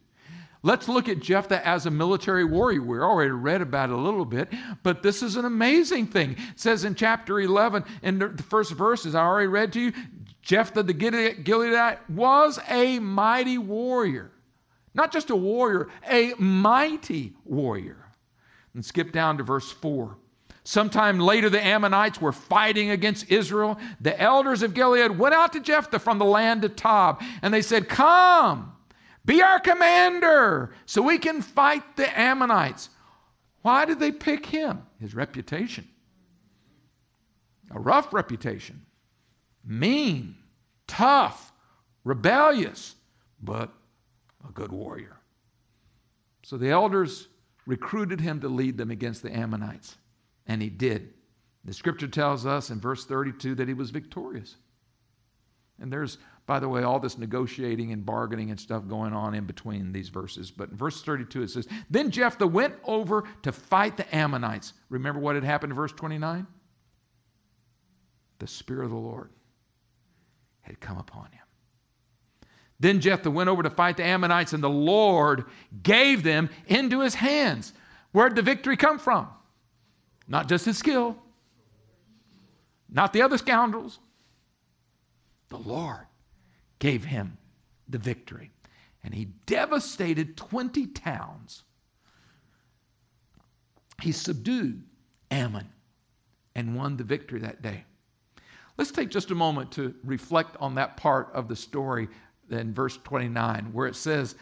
[0.66, 2.82] Let's look at Jephthah as a military warrior.
[2.82, 6.32] We already read about it a little bit, but this is an amazing thing.
[6.32, 9.94] It says in chapter 11, in the first verses, I already read to you,
[10.42, 14.32] Jephthah the Gileadite was a mighty warrior.
[14.96, 17.98] Not just a warrior, a mighty warrior.
[18.74, 20.18] And skip down to verse 4.
[20.64, 23.78] Sometime later, the Ammonites were fighting against Israel.
[24.02, 27.62] The elders of Gilead went out to Jephthah from the land of Tob, and they
[27.62, 28.75] said, Come
[29.26, 32.90] be our commander so we can fight the Ammonites.
[33.62, 34.84] Why did they pick him?
[35.00, 35.88] His reputation.
[37.72, 38.86] A rough reputation.
[39.66, 40.36] Mean,
[40.88, 41.52] tough,
[42.04, 42.96] rebellious,
[43.42, 43.74] but
[44.48, 45.18] a good warrior.
[46.44, 47.28] So the elders
[47.66, 49.96] recruited him to lead them against the Ammonites,
[50.46, 51.14] and he did.
[51.64, 54.56] The scripture tells us in verse 32 that he was victorious.
[55.82, 59.46] And there's, by the way, all this negotiating and bargaining and stuff going on in
[59.46, 60.52] between these verses.
[60.52, 64.74] But in verse 32, it says, Then Jephthah went over to fight the Ammonites.
[64.90, 66.46] Remember what had happened in verse 29?
[68.38, 69.32] The Spirit of the Lord
[70.62, 71.42] had come upon him.
[72.80, 75.46] Then Jephthah went over to fight the Ammonites, and the Lord
[75.82, 77.74] gave them into his hands.
[78.12, 79.30] Where'd the victory come from?
[80.28, 81.18] Not just his skill,
[82.90, 84.00] not the other scoundrels.
[85.50, 86.06] The Lord
[86.80, 87.38] gave him
[87.88, 88.52] the victory.
[89.04, 91.64] And he devastated 20 towns.
[94.02, 94.84] He subdued
[95.32, 95.70] Ammon
[96.56, 97.84] and won the victory that day.
[98.78, 102.10] Let's take just a moment to reflect on that part of the story
[102.50, 104.36] in verse 29, where it says,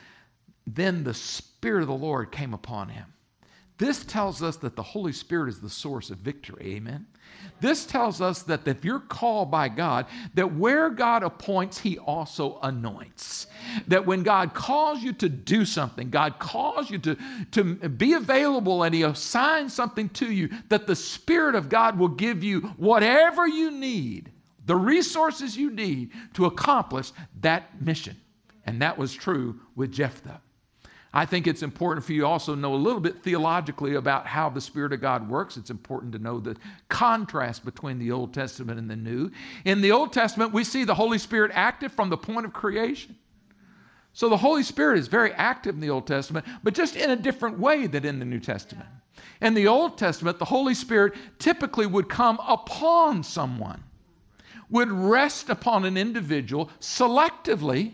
[0.66, 3.14] Then the Spirit of the Lord came upon him.
[3.78, 6.76] This tells us that the Holy Spirit is the source of victory.
[6.76, 7.08] Amen.
[7.60, 12.60] This tells us that if you're called by God, that where God appoints, He also
[12.62, 13.48] anoints.
[13.88, 17.18] That when God calls you to do something, God calls you to,
[17.52, 22.10] to be available and He assigns something to you, that the Spirit of God will
[22.10, 24.32] give you whatever you need,
[24.66, 27.12] the resources you need to accomplish
[27.42, 28.16] that mission.
[28.66, 30.42] And that was true with Jephthah.
[31.16, 34.60] I think it's important for you also know a little bit theologically about how the
[34.60, 35.58] Spirit of God works.
[35.58, 36.58] It's important to know the
[36.90, 39.30] contrast between the Old Testament and the New.
[39.64, 43.16] In the Old Testament, we see the Holy Spirit active from the point of creation.
[44.14, 47.16] So the Holy Spirit is very active in the Old Testament, but just in a
[47.16, 48.90] different way than in the New Testament.
[49.40, 53.84] In the Old Testament, the Holy Spirit typically would come upon someone,
[54.70, 57.94] would rest upon an individual selectively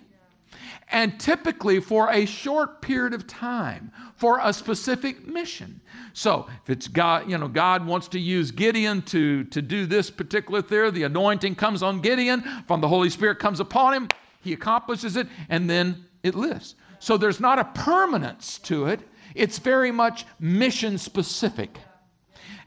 [0.91, 5.79] and typically for a short period of time for a specific mission.
[6.13, 10.09] So if it's God, you know, God wants to use Gideon to, to do this
[10.09, 14.09] particular thing, the anointing comes on Gideon, from the Holy Spirit comes upon him,
[14.41, 16.75] he accomplishes it, and then it lifts.
[16.99, 19.01] So there's not a permanence to it,
[19.35, 21.77] it's very much mission specific.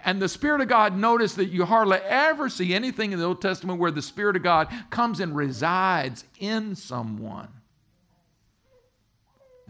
[0.05, 3.40] And the Spirit of God, notice that you hardly ever see anything in the Old
[3.40, 7.49] Testament where the Spirit of God comes and resides in someone.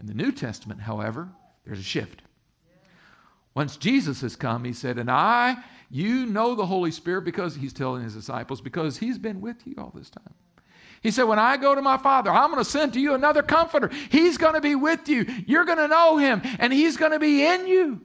[0.03, 1.29] In the New Testament, however,
[1.65, 2.23] there's a shift.
[3.55, 5.55] Once Jesus has come, he said, And I,
[5.89, 9.75] you know the Holy Spirit because he's telling his disciples, because he's been with you
[9.77, 10.33] all this time.
[11.01, 13.43] He said, When I go to my Father, I'm going to send to you another
[13.43, 13.91] comforter.
[14.09, 15.25] He's going to be with you.
[15.47, 18.01] You're going to know him, and he's going to be in you.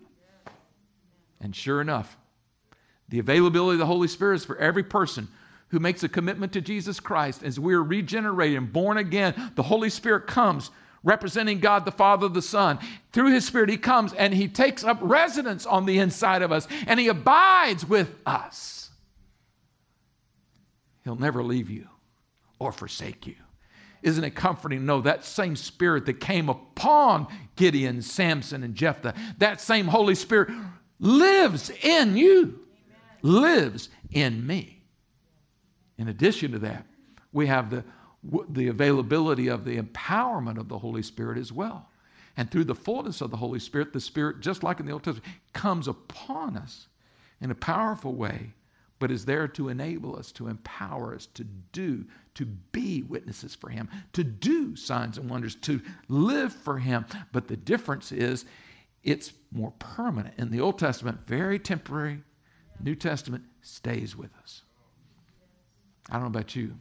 [1.41, 2.17] And sure enough,
[3.09, 5.27] the availability of the Holy Spirit is for every person
[5.71, 7.43] who makes a commitment to Jesus Christ.
[7.43, 10.71] As we're regenerated and born again, the Holy Spirit comes
[11.03, 12.79] representing God the Father, the Son.
[13.13, 16.67] Through His Spirit, He comes and He takes up residence on the inside of us
[16.87, 18.91] and He abides with us.
[21.05, 21.89] He'll never leave you
[22.59, 23.37] or forsake you.
[24.03, 27.27] Isn't it comforting to know that same Spirit that came upon
[27.57, 30.51] Gideon, Samson, and Jephthah, that same Holy Spirit
[31.01, 32.61] lives in you,
[33.23, 34.83] lives in me.
[35.97, 36.87] In addition to that,
[37.33, 37.85] we have the
[38.23, 41.89] the availability of the empowerment of the Holy Spirit as well.
[42.37, 45.03] And through the fullness of the Holy Spirit, the Spirit, just like in the Old
[45.03, 46.87] Testament, comes upon us
[47.41, 48.53] in a powerful way,
[48.99, 52.05] but is there to enable us, to empower us to do,
[52.35, 57.07] to be witnesses for Him, to do signs and wonders, to live for Him.
[57.33, 58.45] But the difference is
[59.05, 60.35] it's more permanent.
[60.39, 62.23] In the Old Testament, very temporary.
[62.81, 64.63] New Testament stays with us.
[66.11, 66.75] I don't know about you.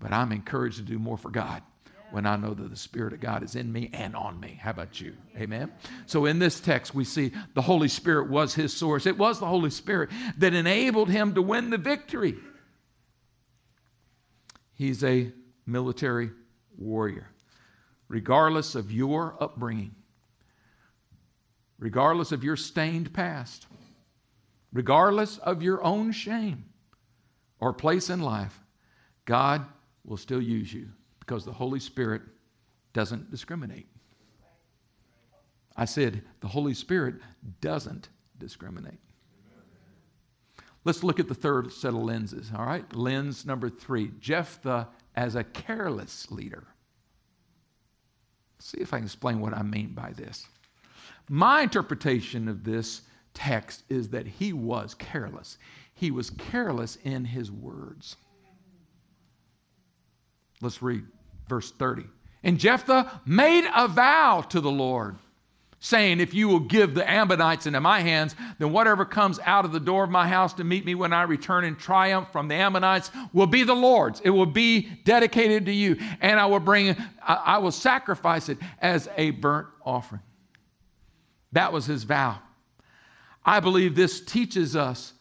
[0.00, 1.62] But I'm encouraged to do more for God
[2.10, 4.58] when I know that the Spirit of God is in me and on me.
[4.62, 5.16] How about you?
[5.36, 5.72] Amen.
[6.06, 9.06] So in this text, we see the Holy Spirit was his source.
[9.06, 12.36] It was the Holy Spirit that enabled him to win the victory.
[14.74, 15.32] He's a
[15.66, 16.30] military
[16.76, 17.30] warrior.
[18.08, 19.94] Regardless of your upbringing,
[21.78, 23.66] regardless of your stained past,
[24.72, 26.66] regardless of your own shame
[27.58, 28.60] or place in life,
[29.24, 29.64] God
[30.04, 30.88] will still use you
[31.20, 32.22] because the Holy Spirit
[32.92, 33.86] doesn't discriminate.
[35.76, 37.16] I said, the Holy Spirit
[37.60, 39.00] doesn't discriminate.
[40.84, 42.94] Let's look at the third set of lenses, all right?
[42.94, 46.64] Lens number three Jephthah as a careless leader.
[48.58, 50.46] See if I can explain what I mean by this.
[51.28, 53.02] My interpretation of this
[53.32, 55.58] text is that he was careless.
[55.94, 58.16] He was careless in his words.
[60.64, 61.04] Let's read
[61.48, 62.04] verse 30.
[62.42, 65.16] And Jephthah made a vow to the Lord,
[65.78, 69.72] saying, If you will give the Ammonites into my hands, then whatever comes out of
[69.72, 72.54] the door of my house to meet me when I return in triumph from the
[72.54, 74.20] Ammonites will be the Lord's.
[74.20, 79.08] It will be dedicated to you, and I will bring, I will sacrifice it as
[79.16, 80.22] a burnt offering.
[81.52, 82.40] That was his vow.
[83.44, 85.12] I believe this teaches us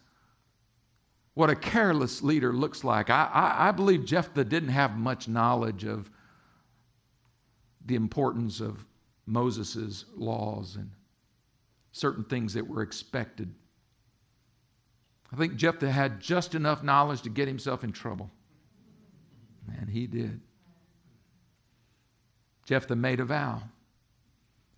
[1.33, 3.09] what a careless leader looks like.
[3.09, 6.09] I, I, I believe Jephthah didn't have much knowledge of
[7.85, 8.85] the importance of
[9.25, 10.89] Moses' laws and
[11.91, 13.53] certain things that were expected.
[15.31, 18.29] I think Jephthah had just enough knowledge to get himself in trouble.
[19.79, 20.39] And he did.
[22.65, 23.61] Jephthah made a vow.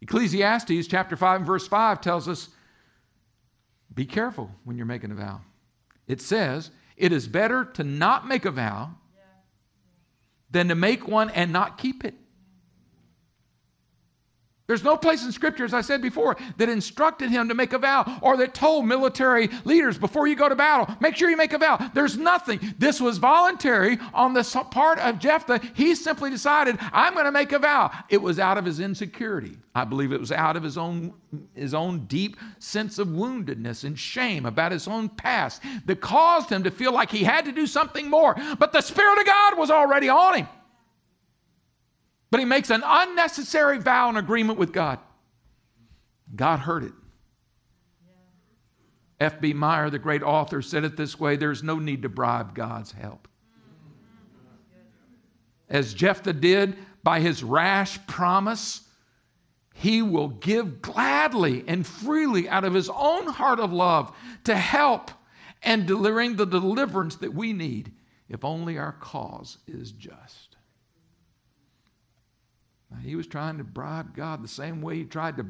[0.01, 2.49] Ecclesiastes chapter 5 and verse 5 tells us
[3.93, 5.41] be careful when you're making a vow.
[6.07, 8.95] It says, It is better to not make a vow
[10.49, 12.15] than to make one and not keep it.
[14.67, 17.77] There's no place in Scripture, as I said before, that instructed him to make a
[17.77, 21.53] vow or that told military leaders before you go to battle, make sure you make
[21.53, 21.77] a vow.
[21.93, 22.59] There's nothing.
[22.79, 25.61] This was voluntary on the part of Jephthah.
[25.75, 27.91] He simply decided, I'm going to make a vow.
[28.09, 29.57] It was out of his insecurity.
[29.75, 31.13] I believe it was out of his own,
[31.53, 36.63] his own deep sense of woundedness and shame about his own past that caused him
[36.63, 38.35] to feel like he had to do something more.
[38.57, 40.47] But the Spirit of God was already on him.
[42.35, 44.99] But he makes an unnecessary vow and agreement with God.
[46.35, 46.91] God heard it.
[49.21, 49.53] F.B.
[49.53, 53.29] Meyer, the great author, said it this way there's no need to bribe God's help.
[55.69, 58.81] As Jephthah did by his rash promise,
[59.73, 64.13] he will give gladly and freely out of his own heart of love
[64.43, 65.09] to help
[65.63, 67.93] and delivering the deliverance that we need
[68.27, 70.54] if only our cause is just.
[73.03, 75.45] He was trying to bribe God the same way he tried to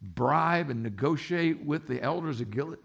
[0.00, 2.78] bribe and negotiate with the elders of Gilead.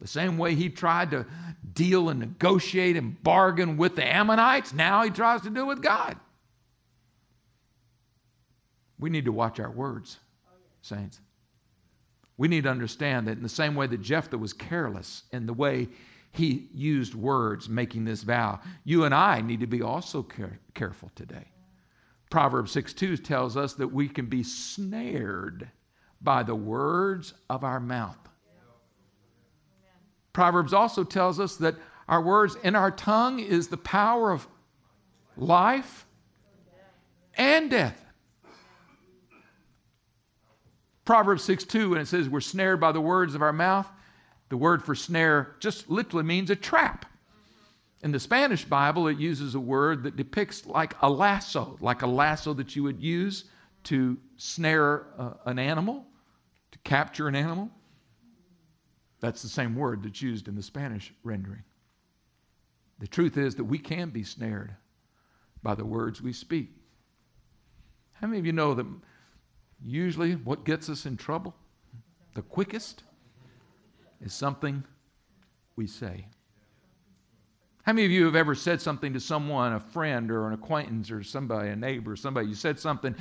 [0.00, 1.26] The same way he tried to
[1.72, 6.18] deal and negotiate and bargain with the Ammonites, now he tries to do with God.
[8.98, 10.18] We need to watch our words,
[10.82, 11.20] saints.
[12.36, 15.54] We need to understand that in the same way that Jephthah was careless in the
[15.54, 15.88] way
[16.32, 21.10] he used words making this vow, you and I need to be also care- careful
[21.14, 21.46] today.
[22.30, 25.70] Proverbs 6 2 tells us that we can be snared
[26.20, 28.18] by the words of our mouth.
[30.32, 31.76] Proverbs also tells us that
[32.08, 34.46] our words in our tongue is the power of
[35.36, 36.06] life
[37.36, 38.02] and death.
[41.04, 43.88] Proverbs 6 2, and it says, We're snared by the words of our mouth.
[44.48, 47.06] The word for snare just literally means a trap.
[48.02, 52.06] In the Spanish Bible, it uses a word that depicts like a lasso, like a
[52.06, 53.44] lasso that you would use
[53.84, 56.04] to snare uh, an animal,
[56.72, 57.70] to capture an animal.
[59.20, 61.62] That's the same word that's used in the Spanish rendering.
[62.98, 64.74] The truth is that we can be snared
[65.62, 66.70] by the words we speak.
[68.12, 68.86] How many of you know that
[69.84, 71.54] usually what gets us in trouble
[72.34, 73.02] the quickest
[74.20, 74.84] is something
[75.76, 76.26] we say?
[77.86, 81.08] How many of you have ever said something to someone, a friend or an acquaintance
[81.08, 82.48] or somebody, a neighbor, or somebody?
[82.48, 83.14] You said something,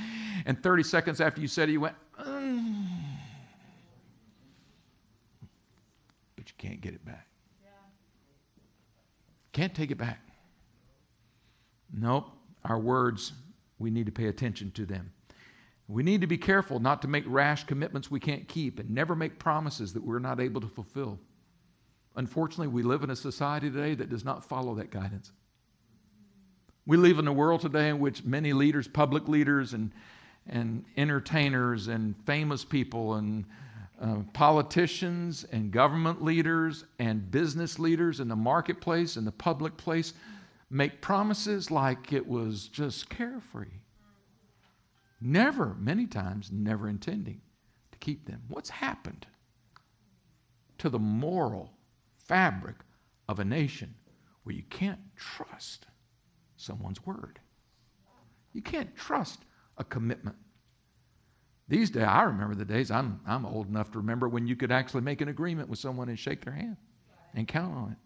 [0.48, 2.88] and 30 seconds after you said it, you went, mm.
[6.36, 7.28] but you can't get it back.
[9.54, 10.20] Can't take it back.
[11.94, 12.32] Nope.
[12.64, 13.34] Our words,
[13.78, 15.14] we need to pay attention to them.
[15.88, 19.16] We need to be careful not to make rash commitments we can't keep and never
[19.16, 21.20] make promises that we're not able to fulfill.
[22.16, 25.32] Unfortunately, we live in a society today that does not follow that guidance.
[26.86, 29.92] We live in a world today in which many leaders, public leaders, and,
[30.48, 33.46] and entertainers, and famous people, and
[34.00, 40.14] uh, politicians, and government leaders, and business leaders in the marketplace and the public place
[40.70, 43.80] make promises like it was just carefree.
[45.20, 47.42] Never, many times, never intending
[47.92, 48.42] to keep them.
[48.48, 49.26] What's happened
[50.78, 51.75] to the moral
[52.28, 52.76] fabric
[53.28, 53.94] of a nation
[54.44, 55.86] where you can't trust
[56.58, 57.40] someone's word.
[58.54, 59.40] You can't trust
[59.78, 60.36] a commitment.
[61.68, 64.72] These days, I remember the days, I'm, I'm old enough to remember when you could
[64.72, 66.78] actually make an agreement with someone and shake their hand
[67.34, 67.98] and count on it.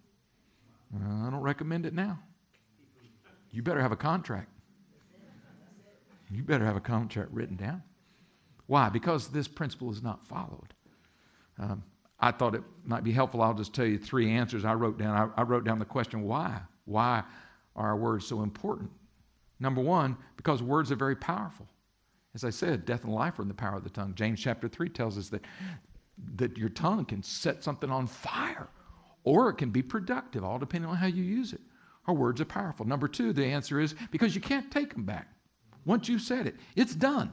[0.96, 2.20] Uh, I don't recommend it now.
[3.52, 4.50] You better have a contract.
[6.32, 7.84] You better have a contract written down.
[8.68, 8.90] Why?
[8.90, 10.74] Because this principle is not followed.
[11.58, 11.84] Um,
[12.20, 13.42] I thought it might be helpful.
[13.42, 15.32] I'll just tell you three answers I wrote down.
[15.38, 16.60] I, I wrote down the question why?
[16.86, 17.24] Why
[17.76, 18.90] are our words so important?
[19.60, 21.68] Number one, because words are very powerful.
[22.36, 24.14] As I said, death and life are in the power of the tongue.
[24.16, 25.44] James chapter 3 tells us that,
[26.36, 28.70] that your tongue can set something on fire
[29.24, 31.62] or it can be productive, all depending on how you use it.
[32.08, 32.86] Our words are powerful.
[32.86, 35.28] Number two, the answer is because you can't take them back.
[35.86, 37.32] Once you've said it, it's done.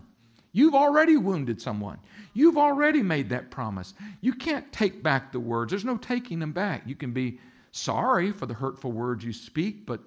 [0.57, 1.99] You've already wounded someone.
[2.33, 3.93] You've already made that promise.
[4.23, 5.69] You can't take back the words.
[5.69, 6.85] There's no taking them back.
[6.87, 7.39] You can be
[7.73, 10.01] sorry for the hurtful words you speak, but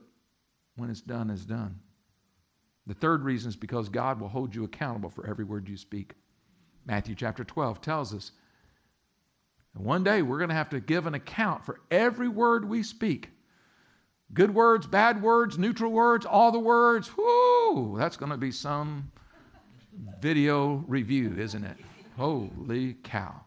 [0.76, 1.80] when it's done, it's done.
[2.88, 6.16] The third reason is because God will hold you accountable for every word you speak.
[6.88, 8.32] Matthew chapter 12 tells us
[9.76, 12.82] and one day we're going to have to give an account for every word we
[12.82, 13.30] speak.
[14.34, 17.16] Good words, bad words, neutral words, all the words.
[17.16, 19.12] Whoo, that's going to be some
[20.22, 21.78] video review, isn't it?
[22.18, 23.42] Holy cow.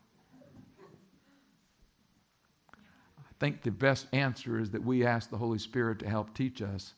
[2.72, 6.62] I think the best answer is that we ask the Holy Spirit to help teach
[6.62, 6.94] us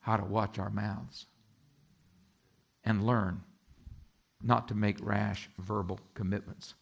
[0.00, 1.26] how to watch our mouths
[2.84, 3.42] and learn
[4.42, 6.74] not to make rash verbal commitments.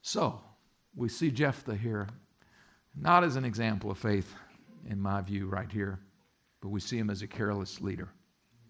[0.00, 0.40] So,
[0.96, 2.08] we see Jephthah here,
[2.96, 4.34] not as an example of faith,
[4.88, 6.00] in my view, right here,
[6.60, 8.08] but we see him as a careless leader.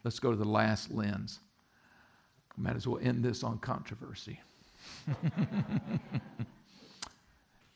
[0.05, 1.41] Let's go to the last lens.
[2.57, 4.41] Might as well end this on controversy.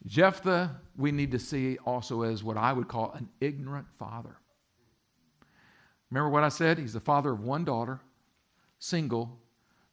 [0.07, 4.37] Jephthah, we need to see also as what I would call an ignorant father.
[6.11, 6.79] Remember what I said?
[6.79, 8.01] He's the father of one daughter,
[8.79, 9.41] single.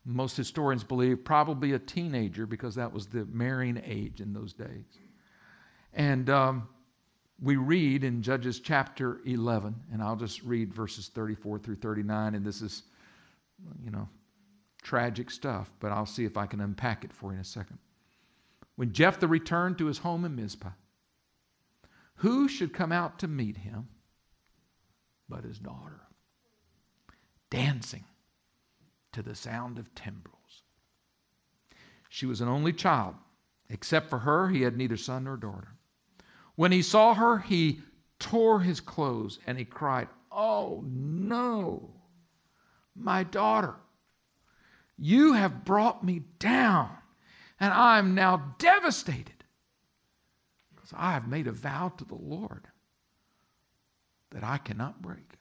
[0.06, 4.86] Most historians believe probably a teenager because that was the marrying age in those days.
[5.94, 6.68] And um,
[7.42, 12.46] we read in Judges chapter 11, and I'll just read verses 34 through 39, and
[12.46, 12.84] this is,
[13.84, 14.08] you know,
[14.82, 17.80] tragic stuff, but I'll see if I can unpack it for you in a second.
[18.76, 20.72] When Jephthah returned to his home in Mizpah,
[22.16, 23.88] who should come out to meet him
[25.28, 26.02] but his daughter,
[27.50, 28.04] dancing
[29.12, 30.64] to the sound of timbrels?
[32.10, 33.16] She was an only child.
[33.70, 35.70] Except for her, he had neither son nor daughter.
[36.56, 37.82] When he saw her, he
[38.20, 41.92] tore his clothes and he cried, Oh no,
[42.96, 43.76] my daughter,
[44.98, 46.90] you have brought me down,
[47.60, 49.44] and I am now devastated
[50.76, 52.68] because I have made a vow to the Lord
[54.32, 55.40] that I cannot break.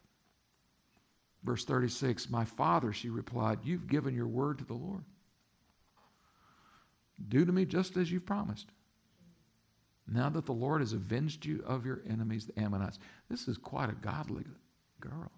[1.42, 5.04] Verse 36 My father, she replied, You've given your word to the Lord.
[7.28, 8.70] Do to me just as you've promised.
[10.06, 12.98] Now that the Lord has avenged you of your enemies, the Ammonites.
[13.30, 14.44] This is quite a godly
[15.00, 15.30] girl.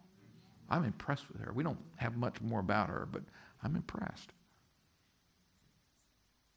[0.71, 1.53] I'm impressed with her.
[1.53, 3.23] We don't have much more about her, but
[3.63, 4.33] I'm impressed.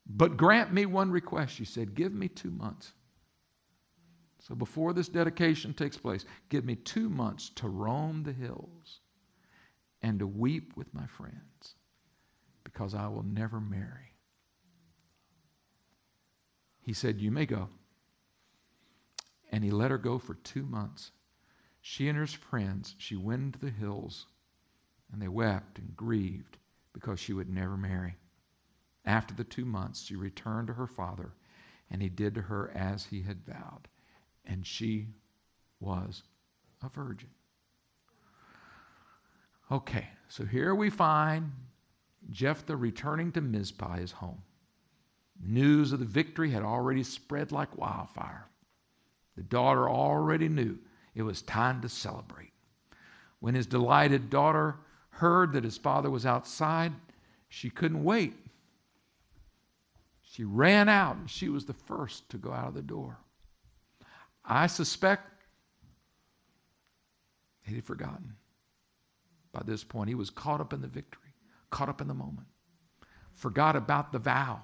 [0.10, 1.96] But grant me one request, she said.
[1.96, 2.94] Give me two months.
[4.40, 9.02] So before this dedication takes place, give me two months to roam the hills
[10.02, 11.76] and to weep with my friends
[12.64, 14.14] because I will never marry.
[16.82, 17.68] He said, You may go.
[19.52, 21.12] And he let her go for two months.
[21.82, 24.26] She and her friends, she went into the hills,
[25.12, 26.58] and they wept and grieved
[26.94, 28.18] because she would never marry.
[29.06, 31.32] After the two months, she returned to her father,
[31.90, 33.88] and he did to her as he had vowed,
[34.46, 35.08] and she
[35.80, 36.24] was
[36.84, 37.30] a virgin.
[39.72, 41.52] Okay, so here we find
[42.32, 44.42] Jephthah returning to Mizpah, his home.
[45.42, 48.46] News of the victory had already spread like wildfire.
[49.38, 50.80] The daughter already knew
[51.14, 52.52] it was time to celebrate.
[53.40, 54.78] When his delighted daughter
[55.12, 56.92] heard that his father was outside,
[57.48, 58.36] she couldn't wait.
[60.24, 63.20] She ran out and she was the first to go out of the door.
[64.44, 65.30] I suspect
[67.62, 68.34] he had forgotten.
[69.52, 71.34] By this point, he was caught up in the victory,
[71.70, 72.48] caught up in the moment,
[73.34, 74.62] forgot about the vow.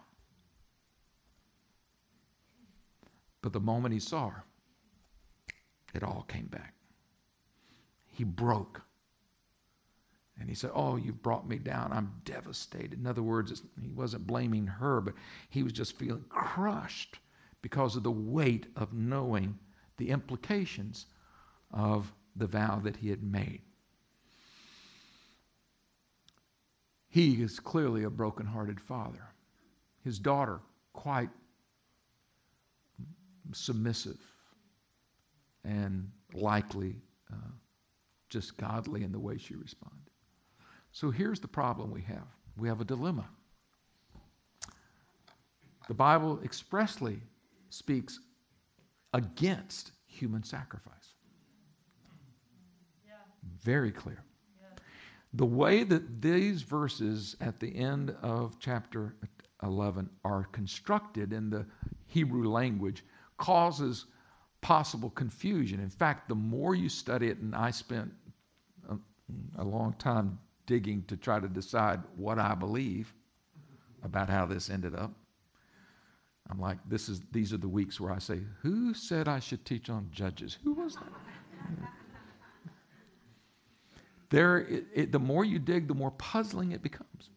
[3.42, 4.44] But the moment he saw her,
[5.94, 6.74] it all came back.
[8.06, 8.82] He broke.
[10.40, 11.92] And he said, Oh, you've brought me down.
[11.92, 12.94] I'm devastated.
[12.94, 15.14] In other words, he wasn't blaming her, but
[15.50, 17.20] he was just feeling crushed
[17.62, 19.58] because of the weight of knowing
[19.98, 21.06] the implications
[21.72, 23.62] of the vow that he had made.
[27.10, 29.24] He is clearly a broken-hearted father.
[30.04, 30.60] His daughter,
[30.94, 31.30] quite
[33.52, 34.18] submissive
[35.64, 36.96] and likely
[37.32, 37.52] uh,
[38.30, 40.10] just godly in the way she responded.
[40.92, 43.28] So here's the problem we have we have a dilemma.
[45.88, 47.20] The Bible expressly
[47.70, 48.20] speaks
[49.14, 51.16] against human sacrifice.
[53.06, 53.14] Yeah.
[53.64, 54.24] Very clear.
[54.62, 54.68] Yeah.
[55.34, 59.16] The way that these verses at the end of chapter
[59.64, 61.66] 11 are constructed in the
[62.06, 63.04] Hebrew language
[63.38, 64.06] causes
[64.64, 65.80] possible confusion.
[65.80, 68.12] In fact, the more you study it, and I spent
[68.90, 68.96] a,
[69.62, 73.14] a long time digging to try to decide what I believe
[74.04, 75.12] about how this ended up.
[76.50, 79.66] I'm like, this is these are the weeks where I say, who said I should
[79.66, 80.58] teach on judges?
[80.64, 81.04] Who was that?
[84.30, 87.30] there, it, it, the more you dig, the more puzzling it becomes.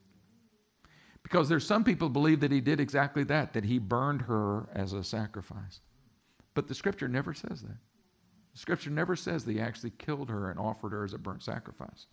[1.23, 4.93] Because there's some people believe that he did exactly that, that he burned her as
[4.93, 5.81] a sacrifice.
[6.57, 7.77] But the scripture never says that.
[8.55, 11.43] The scripture never says that he actually killed her and offered her as a burnt
[11.43, 12.07] sacrifice.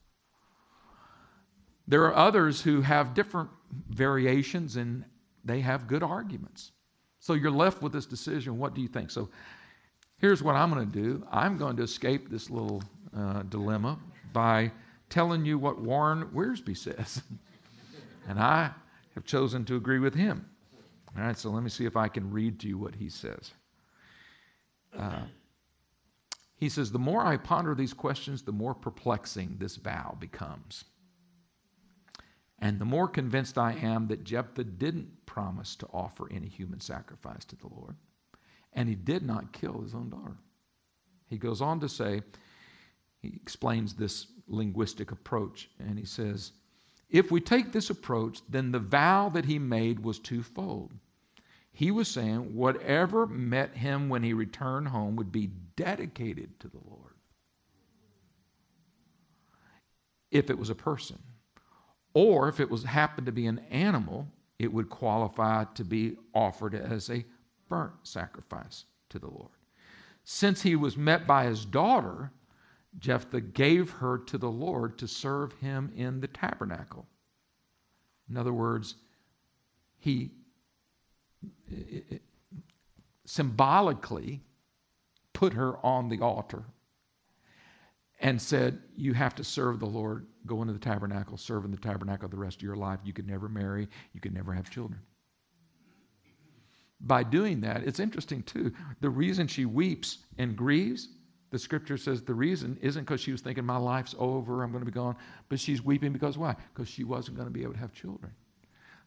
[1.87, 3.49] There are others who have different
[3.89, 5.05] variations and
[5.45, 6.73] they have good arguments.
[7.19, 8.57] So you're left with this decision.
[8.57, 9.11] What do you think?
[9.11, 9.29] So
[10.17, 12.83] here's what I'm going to do I'm going to escape this little
[13.17, 13.97] uh, dilemma
[14.33, 14.73] by
[15.09, 17.21] telling you what Warren Wiersbe says.
[18.27, 18.71] and I
[19.15, 20.45] have chosen to agree with him.
[21.15, 23.53] All right, so let me see if I can read to you what he says.
[24.97, 25.23] Uh,
[26.55, 30.85] he says, The more I ponder these questions, the more perplexing this vow becomes.
[32.59, 37.43] And the more convinced I am that Jephthah didn't promise to offer any human sacrifice
[37.45, 37.95] to the Lord,
[38.71, 40.37] and he did not kill his own daughter.
[41.29, 42.21] He goes on to say,
[43.23, 46.51] he explains this linguistic approach, and he says,
[47.09, 50.91] If we take this approach, then the vow that he made was twofold.
[51.73, 56.79] He was saying whatever met him when he returned home would be dedicated to the
[56.87, 57.15] Lord.
[60.29, 61.19] If it was a person.
[62.13, 64.27] Or if it was happened to be an animal,
[64.59, 67.25] it would qualify to be offered as a
[67.69, 69.49] burnt sacrifice to the Lord.
[70.23, 72.31] Since he was met by his daughter,
[72.99, 77.07] Jephthah gave her to the Lord to serve him in the tabernacle.
[78.29, 78.95] In other words,
[79.97, 80.31] he
[83.25, 84.41] symbolically
[85.33, 86.63] put her on the altar
[88.19, 91.77] and said, You have to serve the Lord, go into the tabernacle, serve in the
[91.77, 92.99] tabernacle the rest of your life.
[93.03, 95.01] You could never marry, you could never have children.
[97.01, 98.71] By doing that, it's interesting too.
[99.01, 101.09] The reason she weeps and grieves,
[101.51, 104.85] the scripture says the reason isn't because she was thinking, My life's over, I'm going
[104.85, 105.17] to be gone,
[105.49, 106.55] but she's weeping because why?
[106.73, 108.31] Because she wasn't going to be able to have children.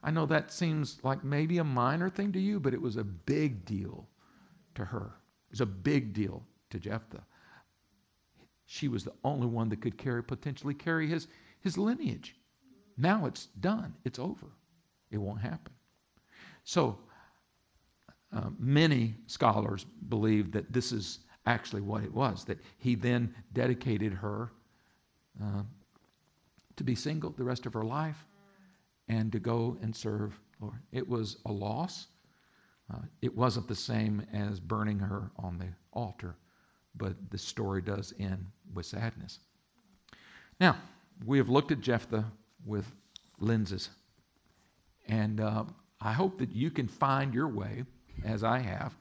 [0.07, 3.03] I know that seems like maybe a minor thing to you, but it was a
[3.03, 4.07] big deal
[4.77, 5.17] to her.
[5.49, 7.25] It was a big deal to Jephthah.
[8.67, 11.27] She was the only one that could carry, potentially carry his,
[11.59, 12.37] his lineage.
[12.97, 13.95] Now it's done.
[14.05, 14.47] It's over.
[15.11, 15.73] It won't happen.
[16.63, 17.01] So
[18.33, 24.13] uh, many scholars believe that this is actually what it was, that he then dedicated
[24.13, 24.53] her
[25.43, 25.63] uh,
[26.77, 28.25] to be single the rest of her life
[29.09, 30.81] and to go and serve Lord.
[30.93, 32.07] It was a loss.
[32.93, 36.37] Uh, it wasn't the same as burning her on the altar
[36.99, 39.41] but the story does end with sadness.
[40.61, 40.77] Now,
[41.25, 42.25] we have looked at Jephthah
[42.65, 42.87] with
[43.39, 43.91] lenses,
[45.09, 45.65] and uh,
[46.01, 47.85] I hope that you can find your way,
[48.25, 48.97] as I have,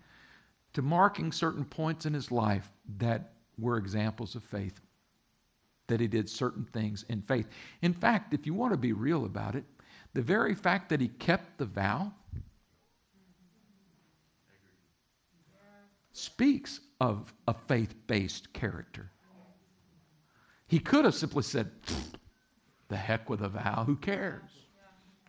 [0.73, 4.79] to marking certain points in his life that were examples of faith,
[5.87, 7.47] that he did certain things in faith.
[7.81, 9.63] In fact, if you want to be real about it,
[10.15, 12.11] the very fact that he kept the vow
[16.13, 19.11] speaks of a faith based character.
[20.67, 21.69] He could have simply said,
[22.87, 24.49] The heck with a vow, who cares?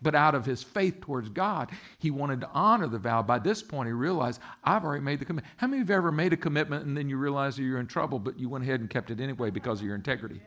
[0.03, 3.22] But out of his faith towards God, he wanted to honor the vow.
[3.22, 5.53] By this point, he realized, I've already made the commitment.
[5.57, 7.80] How many of you have ever made a commitment and then you realize that you're
[7.80, 10.41] in trouble, but you went ahead and kept it anyway because of your integrity?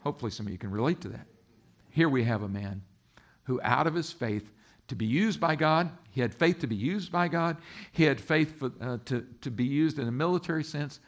[0.00, 1.26] Hopefully, some of you can relate to that.
[1.90, 2.82] Here we have a man
[3.48, 4.52] who, out of his faith,
[4.88, 5.90] to be used by God.
[6.10, 7.56] He had faith to be used by God.
[7.92, 11.00] He had faith for, uh, to, to be used in a military sense.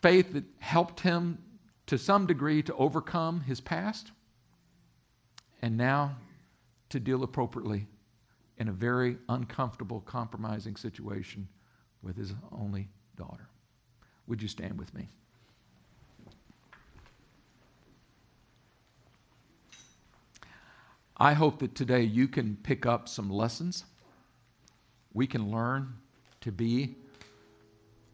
[0.00, 1.38] Faith that helped him
[1.86, 4.12] to some degree to overcome his past.
[5.60, 6.16] And now
[6.90, 7.88] to deal appropriately
[8.58, 11.48] in a very uncomfortable, compromising situation
[12.00, 13.48] with his only daughter.
[14.28, 15.08] Would you stand with me?
[21.16, 23.84] I hope that today you can pick up some lessons.
[25.12, 25.94] We can learn
[26.40, 26.96] to be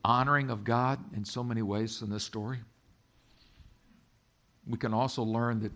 [0.04, 2.58] honoring of God in so many ways in this story.
[4.66, 5.72] We can also learn that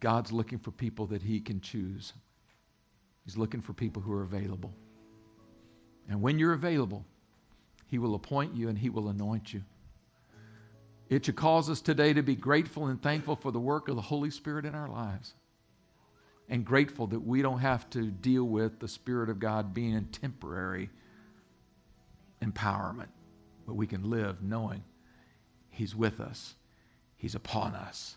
[0.00, 2.12] God's looking for people that He can choose.
[3.24, 4.72] He's looking for people who are available.
[6.08, 7.04] And when you're available,
[7.86, 9.62] He will appoint you and He will anoint you.
[11.08, 14.02] It should cause us today to be grateful and thankful for the work of the
[14.02, 15.34] Holy Spirit in our lives.
[16.48, 20.06] And grateful that we don't have to deal with the Spirit of God being in
[20.06, 20.90] temporary
[22.42, 23.08] empowerment,
[23.66, 24.82] but we can live knowing
[25.70, 26.54] He's with us,
[27.16, 28.16] He's upon us,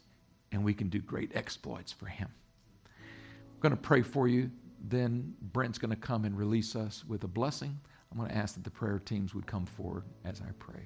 [0.52, 2.30] and we can do great exploits for Him.
[2.86, 4.52] I'm going to pray for you.
[4.90, 7.80] Then Brent's going to come and release us with a blessing.
[8.12, 10.84] I'm going to ask that the prayer teams would come forward as I pray.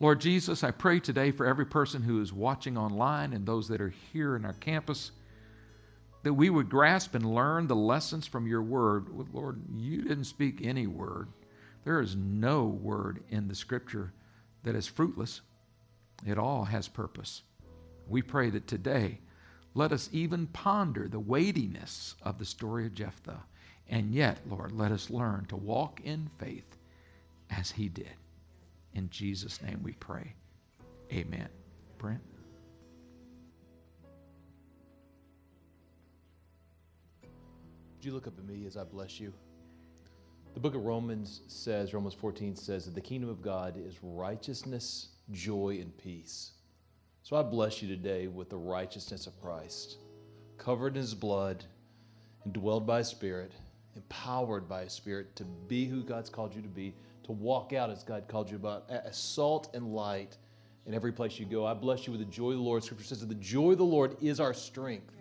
[0.00, 3.82] Lord Jesus, I pray today for every person who is watching online and those that
[3.82, 5.12] are here in our campus
[6.22, 9.08] that we would grasp and learn the lessons from your word.
[9.34, 11.28] Lord, you didn't speak any word.
[11.84, 14.12] There is no word in the scripture
[14.62, 15.42] that is fruitless,
[16.26, 17.42] it all has purpose.
[18.08, 19.18] We pray that today,
[19.74, 23.42] let us even ponder the weightiness of the story of Jephthah.
[23.88, 26.76] And yet, Lord, let us learn to walk in faith
[27.50, 28.19] as he did.
[28.94, 30.34] In Jesus' name we pray.
[31.12, 31.48] Amen.
[31.98, 32.20] Brent?
[37.22, 39.32] Would you look up at me as I bless you?
[40.54, 45.08] The book of Romans says, Romans 14 says that the kingdom of God is righteousness,
[45.30, 46.52] joy, and peace.
[47.22, 49.98] So I bless you today with the righteousness of Christ,
[50.58, 51.64] covered in his blood,
[52.44, 53.52] and dwelled by his spirit,
[53.94, 56.94] empowered by his spirit to be who God's called you to be,
[57.30, 60.36] to walk out as God called you about, as salt and light
[60.84, 61.64] in every place you go.
[61.64, 62.82] I bless you with the joy of the Lord.
[62.82, 65.14] Scripture says that the joy of the Lord is our strength.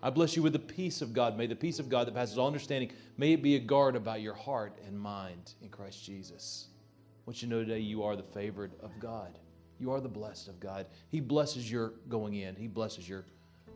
[0.00, 1.36] I bless you with the peace of God.
[1.36, 4.20] May the peace of God that passes all understanding, may it be a guard about
[4.20, 6.68] your heart and mind in Christ Jesus.
[6.76, 9.36] I want you to know today you are the favored of God.
[9.80, 10.86] You are the blessed of God.
[11.08, 12.54] He blesses your going in.
[12.54, 13.24] He blesses your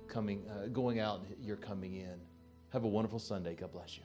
[0.07, 1.23] coming, uh, going out.
[1.41, 2.21] Your coming in.
[2.73, 3.57] Have a wonderful Sunday.
[3.57, 4.05] God bless you.